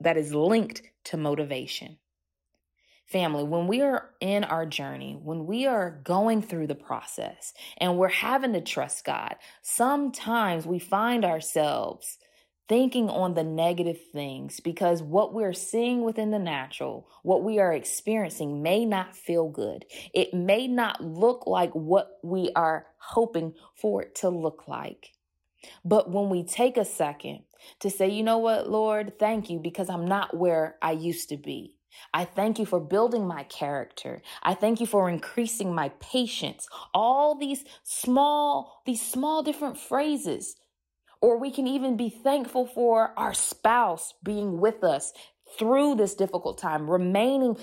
that 0.00 0.16
is 0.16 0.34
linked 0.34 0.82
to 1.04 1.16
motivation. 1.16 1.98
Family, 3.06 3.44
when 3.44 3.68
we 3.68 3.82
are 3.82 4.10
in 4.20 4.42
our 4.42 4.66
journey, 4.66 5.16
when 5.22 5.46
we 5.46 5.66
are 5.66 6.00
going 6.02 6.42
through 6.42 6.66
the 6.66 6.74
process 6.74 7.54
and 7.78 7.96
we're 7.96 8.08
having 8.08 8.54
to 8.54 8.60
trust 8.60 9.04
God, 9.04 9.36
sometimes 9.62 10.66
we 10.66 10.80
find 10.80 11.24
ourselves 11.24 12.18
thinking 12.68 13.08
on 13.08 13.34
the 13.34 13.44
negative 13.44 13.98
things 14.12 14.60
because 14.60 15.02
what 15.02 15.32
we're 15.32 15.52
seeing 15.52 16.02
within 16.02 16.30
the 16.30 16.38
natural, 16.38 17.08
what 17.22 17.44
we 17.44 17.58
are 17.58 17.72
experiencing 17.72 18.62
may 18.62 18.84
not 18.84 19.16
feel 19.16 19.48
good. 19.48 19.84
It 20.12 20.34
may 20.34 20.66
not 20.66 21.02
look 21.02 21.46
like 21.46 21.72
what 21.72 22.18
we 22.22 22.50
are 22.56 22.86
hoping 22.98 23.54
for 23.74 24.02
it 24.02 24.14
to 24.16 24.28
look 24.28 24.66
like. 24.66 25.12
But 25.84 26.10
when 26.10 26.28
we 26.28 26.44
take 26.44 26.76
a 26.76 26.84
second 26.84 27.42
to 27.80 27.90
say, 27.90 28.08
you 28.08 28.22
know 28.22 28.38
what, 28.38 28.68
Lord, 28.68 29.18
thank 29.18 29.48
you 29.50 29.58
because 29.58 29.88
I'm 29.88 30.06
not 30.06 30.36
where 30.36 30.76
I 30.82 30.92
used 30.92 31.28
to 31.30 31.36
be. 31.36 31.76
I 32.12 32.24
thank 32.24 32.58
you 32.58 32.66
for 32.66 32.80
building 32.80 33.26
my 33.26 33.44
character. 33.44 34.20
I 34.42 34.54
thank 34.54 34.80
you 34.80 34.86
for 34.86 35.08
increasing 35.08 35.74
my 35.74 35.88
patience. 36.00 36.68
All 36.92 37.34
these 37.34 37.64
small, 37.84 38.82
these 38.84 39.00
small 39.00 39.42
different 39.42 39.78
phrases 39.78 40.56
or 41.20 41.38
we 41.38 41.50
can 41.50 41.66
even 41.66 41.96
be 41.96 42.08
thankful 42.10 42.66
for 42.66 43.12
our 43.16 43.34
spouse 43.34 44.14
being 44.22 44.60
with 44.60 44.84
us 44.84 45.12
through 45.58 45.94
this 45.94 46.14
difficult 46.14 46.58
time, 46.58 46.90
remaining 46.90 47.56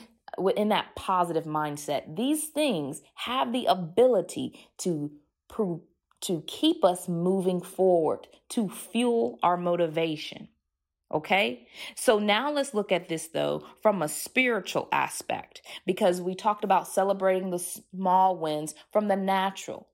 in 0.56 0.70
that 0.70 0.96
positive 0.96 1.46
mindset. 1.46 2.16
These 2.16 2.48
things 2.48 3.02
have 3.16 3.54
the 3.54 3.66
ability 3.66 4.68
to 4.80 5.12
prove, 5.50 5.82
to 6.22 6.44
keep 6.48 6.84
us 6.84 7.08
moving 7.08 7.62
forward, 7.62 8.28
to 8.50 8.70
fuel 8.70 9.40
our 9.44 9.58
motivation. 9.58 10.48
Okay. 11.14 11.68
So 11.96 12.18
now 12.18 12.52
let's 12.52 12.74
look 12.74 12.92
at 12.92 13.08
this 13.08 13.28
though 13.28 13.64
from 13.84 14.02
a 14.02 14.10
spiritual 14.10 14.88
aspect 14.92 15.62
because 15.86 16.20
we 16.20 16.34
talked 16.34 16.64
about 16.64 16.88
celebrating 16.88 17.52
the 17.52 17.60
small 17.60 18.36
wins 18.38 18.74
from 18.92 19.08
the 19.08 19.16
natural 19.16 19.88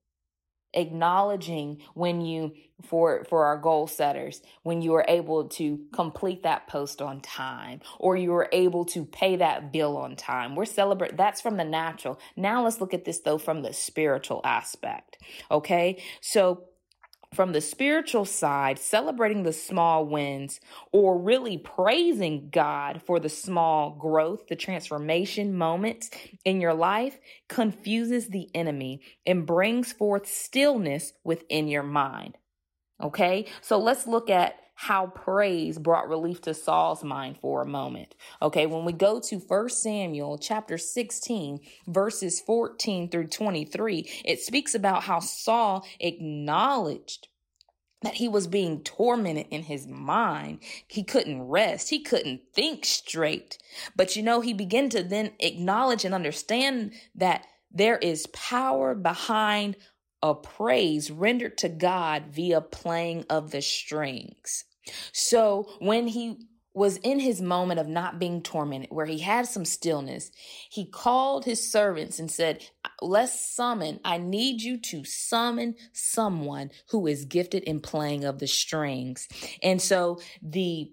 acknowledging 0.74 1.82
when 1.94 2.22
you 2.22 2.54
for 2.86 3.26
for 3.26 3.46
our 3.46 3.58
goal 3.58 3.88
setters 3.88 4.42
when 4.64 4.82
you 4.82 4.94
are 4.94 5.04
able 5.10 5.50
to 5.50 5.80
complete 5.92 6.44
that 6.44 6.66
post 6.68 7.02
on 7.02 7.20
time 7.20 7.82
or 8.00 8.16
you 8.16 8.34
are 8.34 8.48
able 8.54 8.86
to 8.86 9.04
pay 9.04 9.36
that 9.36 9.74
bill 9.74 9.98
on 9.98 10.16
time. 10.16 10.56
We're 10.56 10.66
celebrate 10.66 11.18
that's 11.18 11.42
from 11.42 11.58
the 11.58 11.66
natural. 11.66 12.20
Now 12.38 12.64
let's 12.64 12.80
look 12.80 12.94
at 12.94 13.04
this 13.06 13.20
though 13.20 13.38
from 13.38 13.64
the 13.64 13.74
spiritual 13.74 14.42
aspect 14.44 15.18
okay? 15.52 16.02
So 16.22 16.64
from 17.34 17.52
the 17.52 17.62
spiritual 17.62 18.26
side, 18.26 18.80
celebrating 18.80 19.44
the 19.44 19.54
small 19.54 20.06
wins 20.06 20.60
or 20.92 21.18
really 21.18 21.58
praising 21.58 22.50
God 22.52 23.02
for 23.06 23.20
the 23.20 23.30
small 23.30 23.92
growth, 23.92 24.48
the 24.48 24.56
transformation 24.56 25.54
moments 25.54 26.10
in 26.44 26.60
your 26.60 26.74
life 26.74 27.20
confuses 27.48 28.30
the 28.30 28.50
enemy 28.56 29.02
and 29.26 29.46
brings 29.46 29.94
forth 29.94 30.28
stillness 30.28 31.14
within 31.24 31.68
your 31.68 31.84
mind. 31.84 32.38
Okay, 33.02 33.46
so 33.62 33.78
let's 33.78 34.08
look 34.08 34.30
at 34.30 34.56
how 34.82 35.08
praise 35.08 35.78
brought 35.78 36.08
relief 36.08 36.40
to 36.40 36.54
Saul's 36.54 37.04
mind 37.04 37.38
for 37.42 37.62
a 37.62 37.68
moment. 37.68 38.16
Okay, 38.42 38.66
when 38.66 38.86
we 38.86 38.94
go 38.94 39.20
to 39.20 39.36
1 39.36 39.70
Samuel 39.70 40.38
chapter 40.38 40.78
16, 40.78 41.60
verses 41.86 42.40
14 42.40 43.10
through 43.10 43.28
23, 43.28 44.10
it 44.24 44.40
speaks 44.40 44.74
about 44.74 45.04
how 45.04 45.20
Saul 45.20 45.86
acknowledged 46.00 47.28
that 48.04 48.14
he 48.14 48.30
was 48.30 48.48
being 48.48 48.82
tormented 48.82 49.48
in 49.52 49.64
his 49.64 49.86
mind. 49.86 50.60
He 50.88 51.04
couldn't 51.04 51.44
rest. 51.44 51.90
He 51.90 52.00
couldn't 52.00 52.44
think 52.54 52.86
straight. 52.86 53.58
But 53.98 54.16
you 54.16 54.24
know, 54.24 54.40
he 54.40 54.54
began 54.54 54.88
to 54.92 55.04
then 55.04 55.32
acknowledge 55.40 56.06
and 56.06 56.16
understand 56.16 56.94
that 57.16 57.46
there 57.70 57.98
is 57.98 58.28
power 58.28 58.96
behind 58.96 59.76
a 60.24 60.34
praise 60.34 61.12
rendered 61.12 61.58
to 61.58 61.68
God 61.68 62.28
via 62.28 62.62
playing 62.62 63.26
of 63.30 63.52
the 63.52 63.62
strings. 63.62 64.64
So 65.12 65.70
when 65.80 66.08
he 66.08 66.48
was 66.74 66.98
in 66.98 67.20
his 67.20 67.42
moment 67.42 67.80
of 67.80 67.88
not 67.88 68.20
being 68.20 68.42
tormented, 68.42 68.90
where 68.92 69.06
he 69.06 69.20
had 69.20 69.48
some 69.48 69.66
stillness, 69.66 70.32
he 70.70 70.86
called 70.86 71.46
his 71.46 71.70
servants 71.70 72.20
and 72.20 72.30
said, 72.30 72.64
Let's 73.02 73.40
summon, 73.40 74.00
I 74.06 74.18
need 74.18 74.62
you 74.62 74.78
to 74.78 75.04
summon 75.04 75.76
someone 75.94 76.72
who 76.90 77.08
is 77.08 77.26
gifted 77.26 77.64
in 77.64 77.80
playing 77.80 78.24
of 78.24 78.40
the 78.40 78.48
strings. 78.48 79.28
And 79.64 79.82
so 79.82 80.20
the 80.42 80.92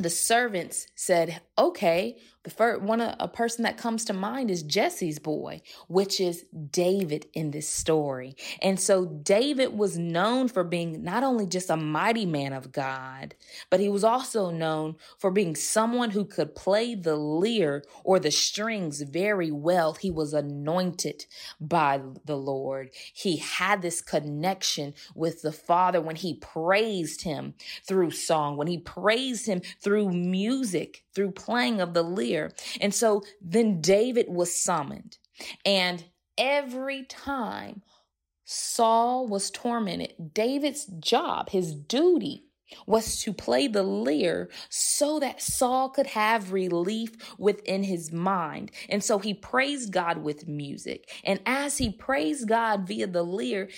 the 0.00 0.10
servants 0.10 0.86
said, 0.94 1.42
okay, 1.58 2.16
the 2.42 2.50
first 2.50 2.80
one, 2.80 3.00
a, 3.02 3.28
person 3.28 3.64
that 3.64 3.76
comes 3.76 4.04
to 4.06 4.12
mind 4.14 4.50
is 4.50 4.62
Jesse's 4.62 5.18
boy, 5.18 5.60
which 5.88 6.20
is 6.20 6.46
David 6.70 7.26
in 7.34 7.50
this 7.50 7.68
story. 7.68 8.34
And 8.62 8.80
so 8.80 9.04
David 9.04 9.76
was 9.76 9.98
known 9.98 10.48
for 10.48 10.64
being 10.64 11.02
not 11.02 11.22
only 11.22 11.46
just 11.46 11.68
a 11.68 11.76
mighty 11.76 12.24
man 12.24 12.54
of 12.54 12.72
God, 12.72 13.34
but 13.68 13.78
he 13.78 13.90
was 13.90 14.04
also 14.04 14.50
known 14.50 14.96
for 15.18 15.30
being 15.30 15.54
someone 15.54 16.10
who 16.10 16.24
could 16.24 16.54
play 16.54 16.94
the 16.94 17.14
lyre 17.14 17.82
or 18.04 18.18
the 18.18 18.30
strings 18.30 19.02
very 19.02 19.50
well. 19.50 19.92
He 19.92 20.10
was 20.10 20.32
anointed 20.32 21.26
by 21.60 22.00
the 22.24 22.36
Lord. 22.36 22.90
He 23.12 23.36
had 23.36 23.82
this 23.82 24.00
connection 24.00 24.94
with 25.14 25.42
the 25.42 25.52
Father 25.52 26.00
when 26.00 26.16
he 26.16 26.34
praised 26.34 27.22
him 27.22 27.54
through 27.86 28.12
song, 28.12 28.56
when 28.56 28.66
he 28.66 28.78
praised 28.78 29.46
him 29.46 29.60
through 29.82 30.10
music, 30.10 31.04
through 31.14 31.32
playing 31.32 31.80
of 31.80 31.94
the 31.94 32.02
lyre. 32.02 32.52
And 32.80 32.94
so 32.94 33.22
then 33.40 33.80
David 33.80 34.26
was 34.28 34.56
summoned. 34.56 35.18
And 35.64 36.04
every 36.36 37.04
time 37.04 37.82
Saul 38.44 39.26
was 39.26 39.50
tormented, 39.50 40.32
David's 40.34 40.86
job, 40.86 41.50
his 41.50 41.74
duty, 41.74 42.44
was 42.86 43.20
to 43.22 43.32
play 43.32 43.66
the 43.66 43.82
lyre 43.82 44.48
so 44.68 45.18
that 45.18 45.42
Saul 45.42 45.88
could 45.88 46.08
have 46.08 46.52
relief 46.52 47.10
within 47.38 47.82
his 47.82 48.12
mind. 48.12 48.70
And 48.88 49.02
so 49.02 49.18
he 49.18 49.34
praised 49.34 49.92
God 49.92 50.18
with 50.18 50.48
music. 50.48 51.10
And 51.24 51.40
as 51.46 51.78
he 51.78 51.90
praised 51.90 52.48
God 52.48 52.86
via 52.86 53.06
the 53.06 53.24
lyre, 53.24 53.68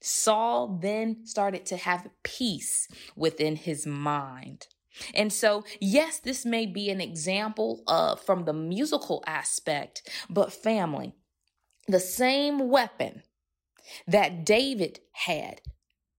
Saul 0.00 0.78
then 0.82 1.24
started 1.24 1.64
to 1.66 1.76
have 1.76 2.08
peace 2.24 2.88
within 3.14 3.56
his 3.56 3.86
mind. 3.86 4.66
And 5.14 5.32
so, 5.32 5.64
yes, 5.80 6.18
this 6.18 6.44
may 6.44 6.66
be 6.66 6.90
an 6.90 7.00
example 7.00 7.82
of 7.86 8.20
from 8.20 8.44
the 8.44 8.52
musical 8.52 9.22
aspect, 9.26 10.08
but 10.28 10.52
family, 10.52 11.14
the 11.88 12.00
same 12.00 12.68
weapon 12.68 13.22
that 14.06 14.44
David 14.44 15.00
had, 15.12 15.60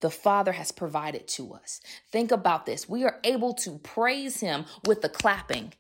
the 0.02 0.10
Father 0.10 0.52
has 0.54 0.72
provided 0.72 1.28
to 1.30 1.54
us. 1.54 1.80
Think 2.12 2.32
about 2.32 2.66
this. 2.66 2.90
We 2.90 3.04
are 3.06 3.20
able 3.24 3.54
to 3.56 3.80
praise 3.80 4.40
him 4.42 4.66
with 4.86 5.02
the 5.02 5.10
clapping 5.10 5.74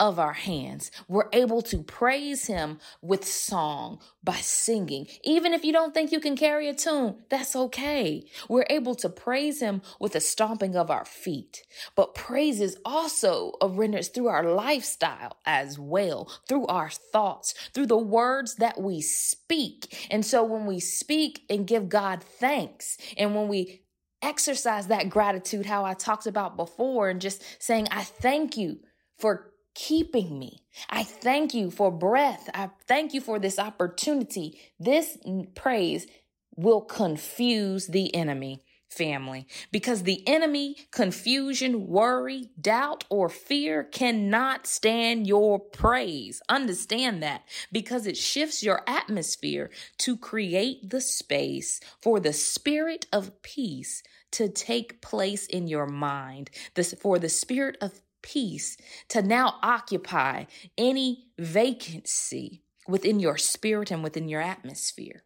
of 0.00 0.18
our 0.18 0.32
hands. 0.32 0.90
We're 1.08 1.28
able 1.32 1.62
to 1.62 1.82
praise 1.82 2.46
him 2.46 2.78
with 3.02 3.24
song 3.26 4.00
by 4.22 4.36
singing. 4.36 5.06
Even 5.24 5.52
if 5.52 5.64
you 5.64 5.72
don't 5.72 5.94
think 5.94 6.12
you 6.12 6.20
can 6.20 6.36
carry 6.36 6.68
a 6.68 6.74
tune, 6.74 7.16
that's 7.28 7.56
okay. 7.56 8.26
We're 8.48 8.66
able 8.70 8.94
to 8.96 9.08
praise 9.08 9.60
him 9.60 9.82
with 9.98 10.12
the 10.12 10.20
stomping 10.20 10.76
of 10.76 10.90
our 10.90 11.04
feet. 11.04 11.64
But 11.96 12.14
praise 12.14 12.60
is 12.60 12.76
also 12.84 13.52
rendered 13.62 14.06
through 14.12 14.28
our 14.28 14.44
lifestyle 14.44 15.36
as 15.44 15.78
well, 15.78 16.30
through 16.48 16.66
our 16.66 16.90
thoughts, 16.90 17.54
through 17.74 17.86
the 17.86 17.98
words 17.98 18.56
that 18.56 18.80
we 18.80 19.00
speak. 19.00 20.08
And 20.10 20.24
so 20.24 20.44
when 20.44 20.66
we 20.66 20.80
speak 20.80 21.44
and 21.50 21.66
give 21.66 21.88
God 21.88 22.22
thanks, 22.22 22.98
and 23.16 23.34
when 23.34 23.48
we 23.48 23.82
exercise 24.22 24.88
that 24.88 25.10
gratitude, 25.10 25.66
how 25.66 25.84
I 25.84 25.94
talked 25.94 26.26
about 26.26 26.56
before, 26.56 27.08
and 27.08 27.20
just 27.20 27.42
saying, 27.62 27.88
I 27.90 28.02
thank 28.02 28.56
you 28.56 28.80
for 29.18 29.52
keeping 29.78 30.36
me. 30.40 30.64
I 30.90 31.04
thank 31.04 31.54
you 31.54 31.70
for 31.70 31.92
breath. 31.92 32.50
I 32.52 32.70
thank 32.88 33.14
you 33.14 33.20
for 33.20 33.38
this 33.38 33.60
opportunity. 33.60 34.58
This 34.80 35.16
praise 35.54 36.08
will 36.56 36.80
confuse 36.80 37.86
the 37.86 38.12
enemy 38.12 38.64
family 38.88 39.46
because 39.70 40.02
the 40.02 40.26
enemy, 40.26 40.74
confusion, 40.90 41.86
worry, 41.86 42.50
doubt, 42.60 43.04
or 43.08 43.28
fear 43.28 43.84
cannot 43.84 44.66
stand 44.66 45.28
your 45.28 45.60
praise. 45.60 46.42
Understand 46.48 47.22
that 47.22 47.42
because 47.70 48.06
it 48.06 48.16
shifts 48.16 48.64
your 48.64 48.82
atmosphere 48.88 49.70
to 49.98 50.16
create 50.16 50.90
the 50.90 51.00
space 51.00 51.80
for 52.02 52.18
the 52.18 52.32
spirit 52.32 53.06
of 53.12 53.42
peace 53.42 54.02
to 54.32 54.48
take 54.48 55.00
place 55.00 55.46
in 55.46 55.68
your 55.68 55.86
mind. 55.86 56.50
This 56.74 56.94
for 57.00 57.20
the 57.20 57.28
spirit 57.28 57.76
of 57.80 58.00
peace 58.22 58.76
to 59.08 59.22
now 59.22 59.58
occupy 59.62 60.44
any 60.76 61.26
vacancy 61.38 62.62
within 62.86 63.20
your 63.20 63.36
spirit 63.36 63.90
and 63.90 64.02
within 64.02 64.28
your 64.28 64.40
atmosphere. 64.40 65.22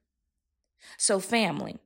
So, 0.99 1.21
family, 1.21 1.79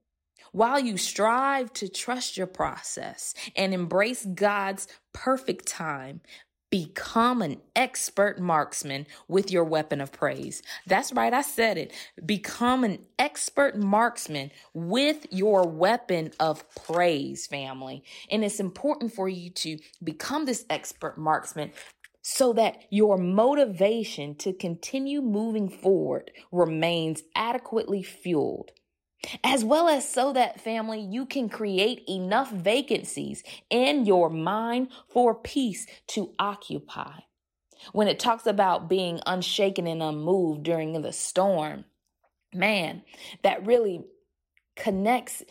while 0.52 0.80
you 0.80 0.96
strive 0.96 1.72
to 1.74 1.88
trust 1.88 2.36
your 2.36 2.46
process 2.46 3.34
and 3.54 3.74
embrace 3.74 4.24
God's 4.24 4.88
perfect 5.12 5.66
time, 5.66 6.22
Become 6.70 7.42
an 7.42 7.60
expert 7.76 8.40
marksman 8.40 9.06
with 9.28 9.52
your 9.52 9.64
weapon 9.64 10.00
of 10.00 10.10
praise. 10.10 10.62
That's 10.86 11.12
right, 11.12 11.32
I 11.32 11.42
said 11.42 11.78
it. 11.78 11.92
Become 12.24 12.82
an 12.82 12.98
expert 13.18 13.76
marksman 13.76 14.50
with 14.74 15.26
your 15.30 15.66
weapon 15.68 16.32
of 16.40 16.64
praise, 16.74 17.46
family. 17.46 18.02
And 18.30 18.44
it's 18.44 18.58
important 18.58 19.12
for 19.12 19.28
you 19.28 19.50
to 19.50 19.78
become 20.02 20.44
this 20.44 20.66
expert 20.68 21.16
marksman 21.16 21.70
so 22.22 22.52
that 22.54 22.82
your 22.90 23.16
motivation 23.16 24.34
to 24.34 24.52
continue 24.52 25.22
moving 25.22 25.68
forward 25.68 26.32
remains 26.50 27.22
adequately 27.36 28.02
fueled 28.02 28.72
as 29.42 29.64
well 29.64 29.88
as 29.88 30.08
so 30.08 30.32
that 30.32 30.60
family 30.60 31.00
you 31.00 31.26
can 31.26 31.48
create 31.48 32.02
enough 32.08 32.50
vacancies 32.50 33.42
in 33.70 34.06
your 34.06 34.30
mind 34.30 34.88
for 35.08 35.34
peace 35.34 35.86
to 36.08 36.34
occupy. 36.38 37.20
When 37.92 38.08
it 38.08 38.18
talks 38.18 38.46
about 38.46 38.88
being 38.88 39.20
unshaken 39.26 39.86
and 39.86 40.02
unmoved 40.02 40.62
during 40.62 41.00
the 41.00 41.12
storm, 41.12 41.84
man, 42.54 43.02
that 43.42 43.66
really 43.66 44.04
connects 44.76 45.42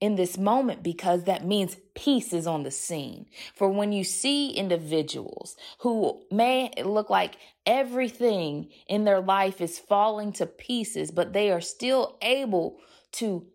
in 0.00 0.16
this 0.16 0.36
moment 0.36 0.82
because 0.82 1.24
that 1.24 1.46
means 1.46 1.76
peace 1.94 2.32
is 2.32 2.44
on 2.44 2.64
the 2.64 2.72
scene. 2.72 3.26
For 3.54 3.68
when 3.68 3.92
you 3.92 4.02
see 4.02 4.50
individuals 4.50 5.56
who 5.78 6.24
may 6.28 6.72
look 6.84 7.08
like 7.08 7.36
everything 7.66 8.70
in 8.88 9.04
their 9.04 9.20
life 9.20 9.60
is 9.60 9.78
falling 9.78 10.32
to 10.32 10.46
pieces, 10.46 11.12
but 11.12 11.32
they 11.32 11.52
are 11.52 11.60
still 11.60 12.18
able 12.20 12.80
to 13.12 13.46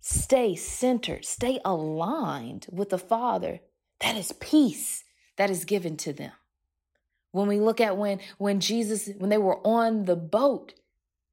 stay 0.00 0.54
centered, 0.54 1.24
stay 1.24 1.60
aligned 1.64 2.66
with 2.70 2.90
the 2.90 2.98
Father, 2.98 3.60
that 4.00 4.16
is 4.16 4.32
peace 4.32 5.04
that 5.36 5.50
is 5.50 5.64
given 5.64 5.96
to 5.98 6.12
them. 6.12 6.32
When 7.32 7.48
we 7.48 7.60
look 7.60 7.80
at 7.80 7.96
when 7.96 8.20
when 8.38 8.60
Jesus 8.60 9.08
when 9.18 9.30
they 9.30 9.38
were 9.38 9.64
on 9.66 10.04
the 10.04 10.16
boat 10.16 10.74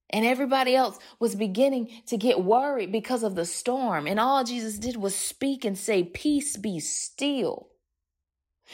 and 0.10 0.26
everybody 0.26 0.76
else 0.76 1.00
was 1.19 1.36
beginning 1.36 1.89
to 2.06 2.17
get 2.17 2.43
worried 2.43 2.91
because 2.91 3.23
of 3.23 3.36
the 3.36 3.45
storm 3.45 4.06
and 4.06 4.19
all 4.19 4.43
Jesus 4.43 4.78
did 4.78 4.95
was 4.95 5.15
speak 5.15 5.65
and 5.65 5.78
say 5.78 6.04
peace 6.04 6.56
be 6.56 6.80
still. 6.80 7.69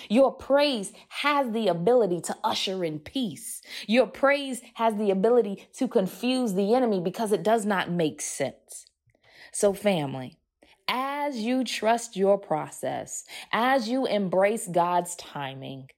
Your 0.10 0.32
praise 0.32 0.92
has 1.10 1.52
the 1.52 1.68
ability 1.68 2.22
to 2.22 2.38
usher 2.44 2.84
in 2.84 3.00
peace. 3.00 3.62
Your 3.88 4.08
praise 4.08 4.62
has 4.76 4.96
the 4.96 5.12
ability 5.12 5.68
to 5.78 5.88
confuse 5.88 6.54
the 6.54 6.74
enemy 6.74 7.00
because 7.00 7.32
it 7.32 7.44
does 7.44 7.66
not 7.66 7.92
make 7.92 8.22
sense. 8.22 8.86
So, 9.52 9.74
family, 9.74 10.38
as 10.88 11.38
you 11.38 11.64
trust 11.64 12.16
your 12.16 12.38
process, 12.38 13.24
as 13.52 13.88
you 13.88 14.06
embrace 14.06 14.68
God's 14.68 15.16
timing, 15.16 15.90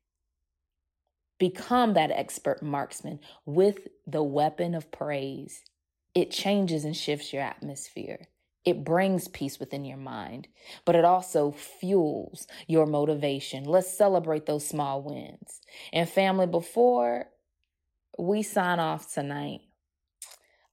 become 1.39 1.93
that 1.93 2.11
expert 2.11 2.61
marksman 2.61 3.19
with 3.45 3.87
the 4.07 4.23
weapon 4.23 4.75
of 4.75 4.91
praise. 4.91 5.61
It 6.13 6.31
changes 6.31 6.85
and 6.85 6.95
shifts 6.95 7.33
your 7.33 7.41
atmosphere. 7.41 8.27
It 8.65 8.83
brings 8.83 9.27
peace 9.27 9.59
within 9.59 9.85
your 9.85 9.97
mind, 9.97 10.47
but 10.85 10.95
it 10.95 11.05
also 11.05 11.51
fuels 11.51 12.47
your 12.67 12.87
motivation. 12.87 13.63
Let's 13.63 13.95
celebrate 13.95 14.47
those 14.47 14.67
small 14.67 15.03
wins. 15.03 15.61
And 15.93 16.09
family, 16.09 16.47
before 16.47 17.27
we 18.17 18.41
sign 18.41 18.79
off 18.79 19.13
tonight, 19.13 19.61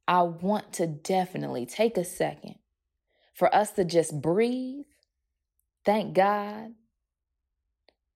I 0.09 0.23
want 0.23 0.73
to 0.75 0.87
definitely 0.87 1.67
take 1.67 1.99
a 1.99 2.05
second 2.05 2.57
for 3.35 3.55
us 3.55 3.73
to 3.73 3.85
just 3.85 4.21
breathe, 4.23 4.87
thank 5.85 6.15
God, 6.15 6.73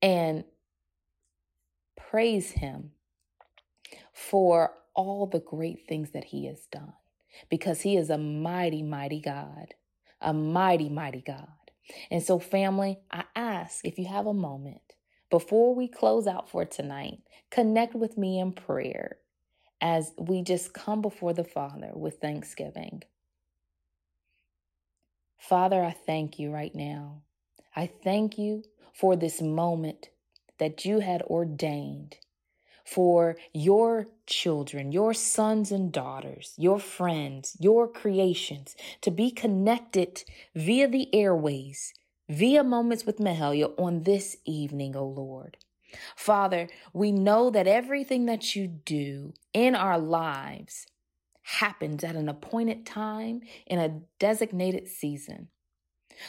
and 0.01 0.45
praise 1.97 2.53
Him 2.53 2.93
for 4.15 4.73
all 4.95 5.27
the 5.27 5.41
great 5.41 5.87
things 5.87 6.12
that 6.12 6.25
He 6.25 6.47
has 6.47 6.67
done 6.67 6.95
because 7.51 7.83
He 7.83 7.96
is 7.96 8.11
a 8.11 8.18
mighty, 8.18 8.83
mighty 8.83 9.20
God, 9.20 9.75
a 10.20 10.33
mighty, 10.33 10.88
mighty 10.88 11.22
God. 11.22 11.49
And 12.11 12.22
so, 12.22 12.38
family, 12.38 12.99
I 13.11 13.25
ask 13.35 13.85
if 13.85 13.99
you 13.99 14.07
have 14.07 14.27
a 14.27 14.35
moment 14.35 14.81
before 15.31 15.75
we 15.75 15.88
close 15.88 16.27
out 16.27 16.49
for 16.51 16.64
tonight, 16.64 17.18
connect 17.51 17.94
with 17.94 18.16
me 18.18 18.38
in 18.38 18.53
prayer 18.53 19.18
as 19.81 20.12
we 20.18 20.42
just 20.42 20.72
come 20.72 21.03
before 21.03 21.33
the 21.33 21.44
Father 21.44 21.90
with 21.94 22.18
thanksgiving. 22.20 23.03
Father, 25.38 25.85
I 25.85 25.92
thank 25.92 26.38
you 26.38 26.51
right 26.51 26.75
now. 26.75 27.22
I 27.75 27.90
thank 28.03 28.38
you 28.38 28.64
for 28.92 29.16
this 29.16 29.42
moment 29.42 30.09
that 30.59 30.85
you 30.85 31.01
had 31.01 31.22
ordained 31.22 32.16
for 32.87 33.37
your 33.53 34.07
children, 34.27 34.92
your 34.92 35.12
sons 35.12 35.72
and 35.72 35.90
daughters, 35.92 36.55
your 36.57 36.79
friends, 36.79 37.57
your 37.59 37.88
creations 37.88 38.77
to 39.01 39.11
be 39.11 39.31
connected 39.31 40.22
via 40.55 40.87
the 40.87 41.12
airways, 41.14 41.92
via 42.29 42.62
Moments 42.62 43.05
with 43.05 43.18
Mahalia 43.18 43.72
on 43.77 44.05
this 44.05 44.37
evening, 44.44 44.94
O 44.94 45.05
Lord. 45.05 45.57
Father, 46.14 46.68
we 46.92 47.11
know 47.11 47.51
that 47.51 47.66
everything 47.66 48.27
that 48.27 48.55
you 48.55 48.68
do 48.68 49.35
in 49.53 49.75
our 49.75 49.99
lives 49.99 50.87
happens 51.42 52.05
at 52.05 52.16
an 52.16 52.29
appointed 52.29 52.87
time 52.87 53.40
in 53.66 53.79
a 53.79 54.01
designated 54.18 54.88
season. 54.88 55.49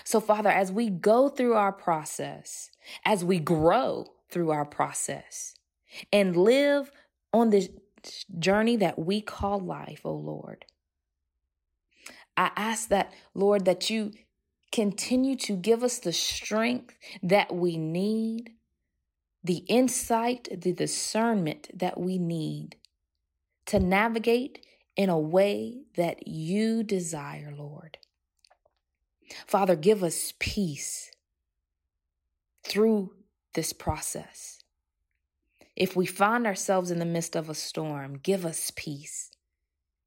So, 0.03 0.19
Father, 0.19 0.49
as 0.49 0.71
we 0.71 0.89
go 0.89 1.29
through 1.29 1.53
our 1.53 1.71
process, 1.71 2.71
as 3.05 3.23
we 3.23 3.39
grow 3.39 4.07
through 4.29 4.51
our 4.51 4.65
process, 4.65 5.56
and 6.11 6.35
live 6.35 6.91
on 7.33 7.49
this 7.49 7.69
journey 8.39 8.75
that 8.77 8.99
we 8.99 9.21
call 9.21 9.59
life, 9.59 10.01
oh 10.03 10.13
Lord. 10.13 10.65
I 12.35 12.51
ask 12.55 12.89
that, 12.89 13.13
Lord, 13.33 13.65
that 13.65 13.89
you 13.89 14.11
continue 14.71 15.35
to 15.37 15.55
give 15.55 15.83
us 15.83 15.99
the 15.99 16.13
strength 16.13 16.95
that 17.23 17.53
we 17.53 17.77
need, 17.77 18.51
the 19.43 19.63
insight, 19.67 20.47
the 20.51 20.73
discernment 20.73 21.69
that 21.73 21.99
we 21.99 22.17
need 22.17 22.75
to 23.67 23.79
navigate 23.79 24.65
in 24.95 25.09
a 25.09 25.19
way 25.19 25.81
that 25.95 26.27
you 26.27 26.83
desire, 26.83 27.53
Lord. 27.55 27.97
Father, 29.45 29.75
give 29.75 30.03
us 30.03 30.33
peace 30.39 31.11
through 32.63 33.13
this 33.53 33.73
process. 33.73 34.56
If 35.77 35.95
we 35.95 36.07
find 36.07 36.47
ourselves 36.47 36.89
in 36.89 36.97
the 36.97 37.05
midst 37.05 37.35
of 37.35 37.49
a 37.49 37.53
storm, 37.53 38.17
give 38.23 38.47
us 38.47 38.71
peace. 38.75 39.29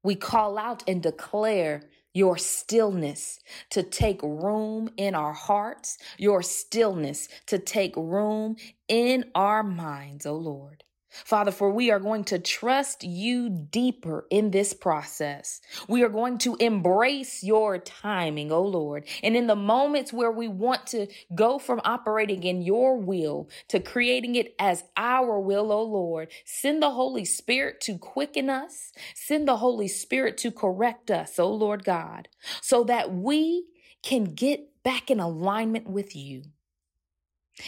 We 0.03 0.15
call 0.15 0.57
out 0.57 0.83
and 0.85 1.01
declare 1.01 1.83
your 2.13 2.37
stillness 2.37 3.39
to 3.69 3.81
take 3.81 4.21
room 4.21 4.89
in 4.97 5.15
our 5.15 5.31
hearts, 5.31 5.97
your 6.17 6.43
stillness 6.43 7.29
to 7.45 7.57
take 7.57 7.95
room 7.95 8.57
in 8.89 9.31
our 9.33 9.63
minds, 9.63 10.25
O 10.25 10.31
oh 10.31 10.37
Lord. 10.37 10.83
Father, 11.11 11.51
for 11.51 11.69
we 11.69 11.91
are 11.91 11.99
going 11.99 12.23
to 12.25 12.39
trust 12.39 13.03
you 13.03 13.49
deeper 13.49 14.25
in 14.29 14.51
this 14.51 14.73
process. 14.73 15.61
We 15.87 16.03
are 16.03 16.09
going 16.09 16.37
to 16.39 16.55
embrace 16.55 17.43
your 17.43 17.77
timing, 17.77 18.51
oh 18.51 18.63
Lord. 18.63 19.05
And 19.21 19.35
in 19.35 19.47
the 19.47 19.55
moments 19.55 20.13
where 20.13 20.31
we 20.31 20.47
want 20.47 20.87
to 20.87 21.07
go 21.35 21.59
from 21.59 21.81
operating 21.83 22.43
in 22.43 22.61
your 22.61 22.97
will 22.97 23.49
to 23.67 23.79
creating 23.79 24.35
it 24.35 24.55
as 24.57 24.83
our 24.95 25.39
will, 25.39 25.71
oh 25.71 25.83
Lord, 25.83 26.31
send 26.45 26.81
the 26.81 26.91
Holy 26.91 27.25
Spirit 27.25 27.81
to 27.81 27.97
quicken 27.97 28.49
us. 28.49 28.93
Send 29.13 29.47
the 29.47 29.57
Holy 29.57 29.87
Spirit 29.87 30.37
to 30.39 30.51
correct 30.51 31.11
us, 31.11 31.37
oh 31.37 31.53
Lord 31.53 31.83
God, 31.83 32.29
so 32.61 32.83
that 32.85 33.13
we 33.13 33.65
can 34.01 34.23
get 34.23 34.83
back 34.83 35.11
in 35.11 35.19
alignment 35.19 35.89
with 35.89 36.15
you. 36.15 36.43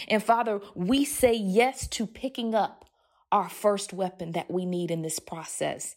And 0.08 0.22
Father, 0.22 0.60
we 0.74 1.04
say 1.04 1.34
yes 1.34 1.86
to 1.88 2.06
picking 2.06 2.54
up 2.54 2.83
our 3.34 3.48
first 3.48 3.92
weapon 3.92 4.32
that 4.32 4.48
we 4.48 4.64
need 4.64 4.90
in 4.92 5.02
this 5.02 5.18
process 5.18 5.96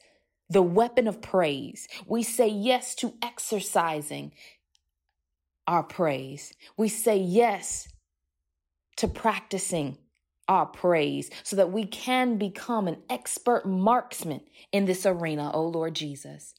the 0.50 0.62
weapon 0.62 1.08
of 1.08 1.22
praise. 1.22 1.88
We 2.06 2.24
say 2.24 2.48
yes 2.48 2.96
to 2.96 3.14
exercising 3.22 4.32
our 5.68 5.84
praise. 5.84 6.54
We 6.78 6.88
say 6.88 7.18
yes 7.18 7.90
to 8.96 9.10
practicing 9.10 9.98
our 10.48 10.66
praise 10.66 11.30
so 11.44 11.58
that 11.58 11.74
we 11.74 11.86
can 11.86 12.38
become 12.38 12.88
an 12.88 12.98
expert 13.10 13.66
marksman 13.66 14.42
in 14.72 14.86
this 14.86 15.06
arena, 15.06 15.52
O 15.54 15.64
oh 15.64 15.68
Lord 15.68 15.96
Jesus. 15.96 16.54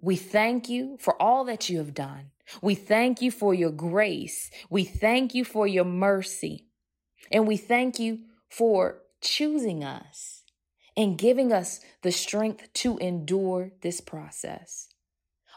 We 0.00 0.16
thank 0.16 0.68
you 0.70 0.96
for 0.98 1.20
all 1.20 1.44
that 1.44 1.68
you 1.68 1.76
have 1.76 1.92
done. 1.92 2.30
We 2.62 2.74
thank 2.74 3.20
you 3.20 3.30
for 3.30 3.52
your 3.52 3.70
grace. 3.70 4.50
We 4.70 4.84
thank 4.84 5.34
you 5.34 5.44
for 5.44 5.66
your 5.66 5.84
mercy. 5.84 6.64
And 7.30 7.46
we 7.46 7.58
thank 7.58 7.98
you 7.98 8.20
for 8.48 9.01
choosing 9.22 9.82
us 9.82 10.42
and 10.96 11.16
giving 11.16 11.52
us 11.52 11.80
the 12.02 12.12
strength 12.12 12.72
to 12.74 12.98
endure 12.98 13.72
this 13.80 14.00
process. 14.00 14.88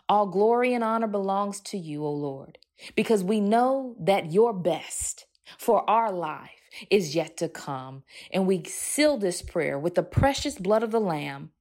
All 0.07 0.27
glory 0.27 0.73
and 0.73 0.83
honor 0.83 1.07
belongs 1.07 1.59
to 1.61 1.77
you, 1.77 2.05
O 2.05 2.11
Lord, 2.11 2.59
because 2.95 3.23
we 3.23 3.39
know 3.41 3.95
that 3.99 4.31
your 4.31 4.53
best 4.53 5.25
for 5.57 5.87
our 5.89 6.11
life 6.11 6.51
is 6.89 7.15
yet 7.15 7.37
to 7.37 7.49
come. 7.49 8.03
And 8.31 8.45
we 8.47 8.63
seal 8.63 9.17
this 9.17 9.41
prayer 9.41 9.79
with 9.79 9.95
the 9.95 10.03
precious 10.03 10.57
blood 10.57 10.83
of 10.83 10.91
the 10.91 10.99
Lamb. 10.99 11.51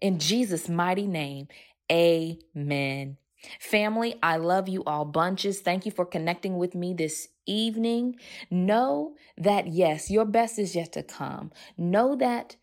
In 0.00 0.18
Jesus' 0.18 0.68
mighty 0.68 1.06
name, 1.06 1.48
amen. 1.90 3.16
Family, 3.58 4.16
I 4.22 4.36
love 4.36 4.68
you 4.68 4.84
all 4.84 5.04
bunches. 5.04 5.60
Thank 5.60 5.86
you 5.86 5.92
for 5.92 6.04
connecting 6.04 6.58
with 6.58 6.74
me 6.74 6.94
this 6.94 7.28
evening. 7.50 8.16
Know 8.50 9.14
that 9.36 9.66
yes, 9.66 10.10
your 10.10 10.24
best 10.24 10.58
is 10.58 10.74
yet 10.74 10.92
to 10.92 11.02
come. 11.02 11.50
Know 11.76 12.14
that 12.16 12.56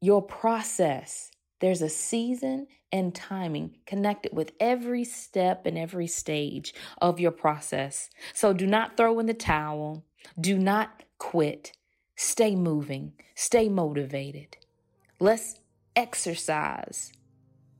your 0.00 0.22
process, 0.22 1.30
there's 1.60 1.82
a 1.82 1.88
season 1.88 2.66
and 2.90 3.14
timing 3.14 3.76
connected 3.86 4.34
with 4.34 4.52
every 4.60 5.04
step 5.04 5.64
and 5.64 5.78
every 5.78 6.06
stage 6.06 6.74
of 7.00 7.20
your 7.20 7.30
process. 7.30 8.10
So 8.34 8.52
do 8.52 8.66
not 8.66 8.96
throw 8.96 9.18
in 9.18 9.26
the 9.26 9.34
towel. 9.34 10.04
Do 10.38 10.58
not 10.58 11.04
quit. 11.18 11.72
Stay 12.16 12.54
moving. 12.54 13.12
Stay 13.34 13.68
motivated. 13.68 14.56
Let's 15.18 15.60
exercise 15.96 17.12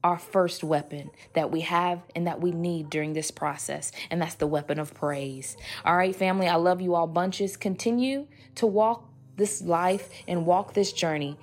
our 0.04 0.18
first 0.18 0.64
weapon 0.64 1.10
that 1.34 1.50
we 1.50 1.60
have 1.60 2.02
and 2.16 2.26
that 2.26 2.40
we 2.40 2.50
need 2.50 2.90
during 2.90 3.12
this 3.12 3.30
process, 3.30 3.92
and 4.10 4.20
that's 4.20 4.34
the 4.34 4.46
weapon 4.46 4.78
of 4.78 4.94
praise. 4.94 5.56
All 5.84 5.96
right, 5.96 6.14
family, 6.14 6.48
I 6.48 6.56
love 6.56 6.80
you 6.80 6.94
all 6.94 7.06
bunches. 7.06 7.56
Continue 7.56 8.26
to 8.56 8.66
walk 8.66 9.08
this 9.36 9.62
life 9.62 10.10
and 10.28 10.44
walk 10.44 10.74
this 10.74 10.92
journey 10.92 11.38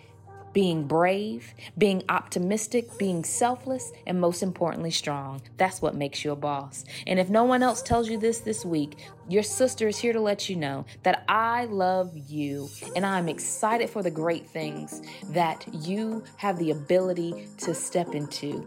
being 0.53 0.87
brave, 0.87 1.53
being 1.77 2.03
optimistic, 2.09 2.97
being 2.97 3.23
selfless, 3.23 3.91
and 4.07 4.19
most 4.19 4.43
importantly, 4.43 4.91
strong. 4.91 5.41
That's 5.57 5.81
what 5.81 5.95
makes 5.95 6.23
you 6.23 6.31
a 6.31 6.35
boss. 6.35 6.85
And 7.07 7.19
if 7.19 7.29
no 7.29 7.43
one 7.43 7.63
else 7.63 7.81
tells 7.81 8.09
you 8.09 8.17
this 8.17 8.39
this 8.39 8.65
week, 8.65 8.97
your 9.27 9.43
sister 9.43 9.87
is 9.87 9.97
here 9.97 10.13
to 10.13 10.19
let 10.19 10.49
you 10.49 10.55
know 10.55 10.85
that 11.03 11.23
I 11.27 11.65
love 11.65 12.11
you 12.15 12.69
and 12.95 13.05
I'm 13.05 13.29
excited 13.29 13.89
for 13.89 14.01
the 14.01 14.11
great 14.11 14.49
things 14.49 15.01
that 15.29 15.65
you 15.73 16.23
have 16.37 16.57
the 16.57 16.71
ability 16.71 17.47
to 17.59 17.73
step 17.73 18.15
into. 18.15 18.65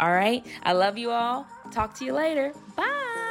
All 0.00 0.12
right. 0.12 0.44
I 0.64 0.72
love 0.72 0.98
you 0.98 1.10
all. 1.10 1.46
Talk 1.70 1.94
to 1.98 2.04
you 2.04 2.12
later. 2.12 2.52
Bye. 2.76 3.21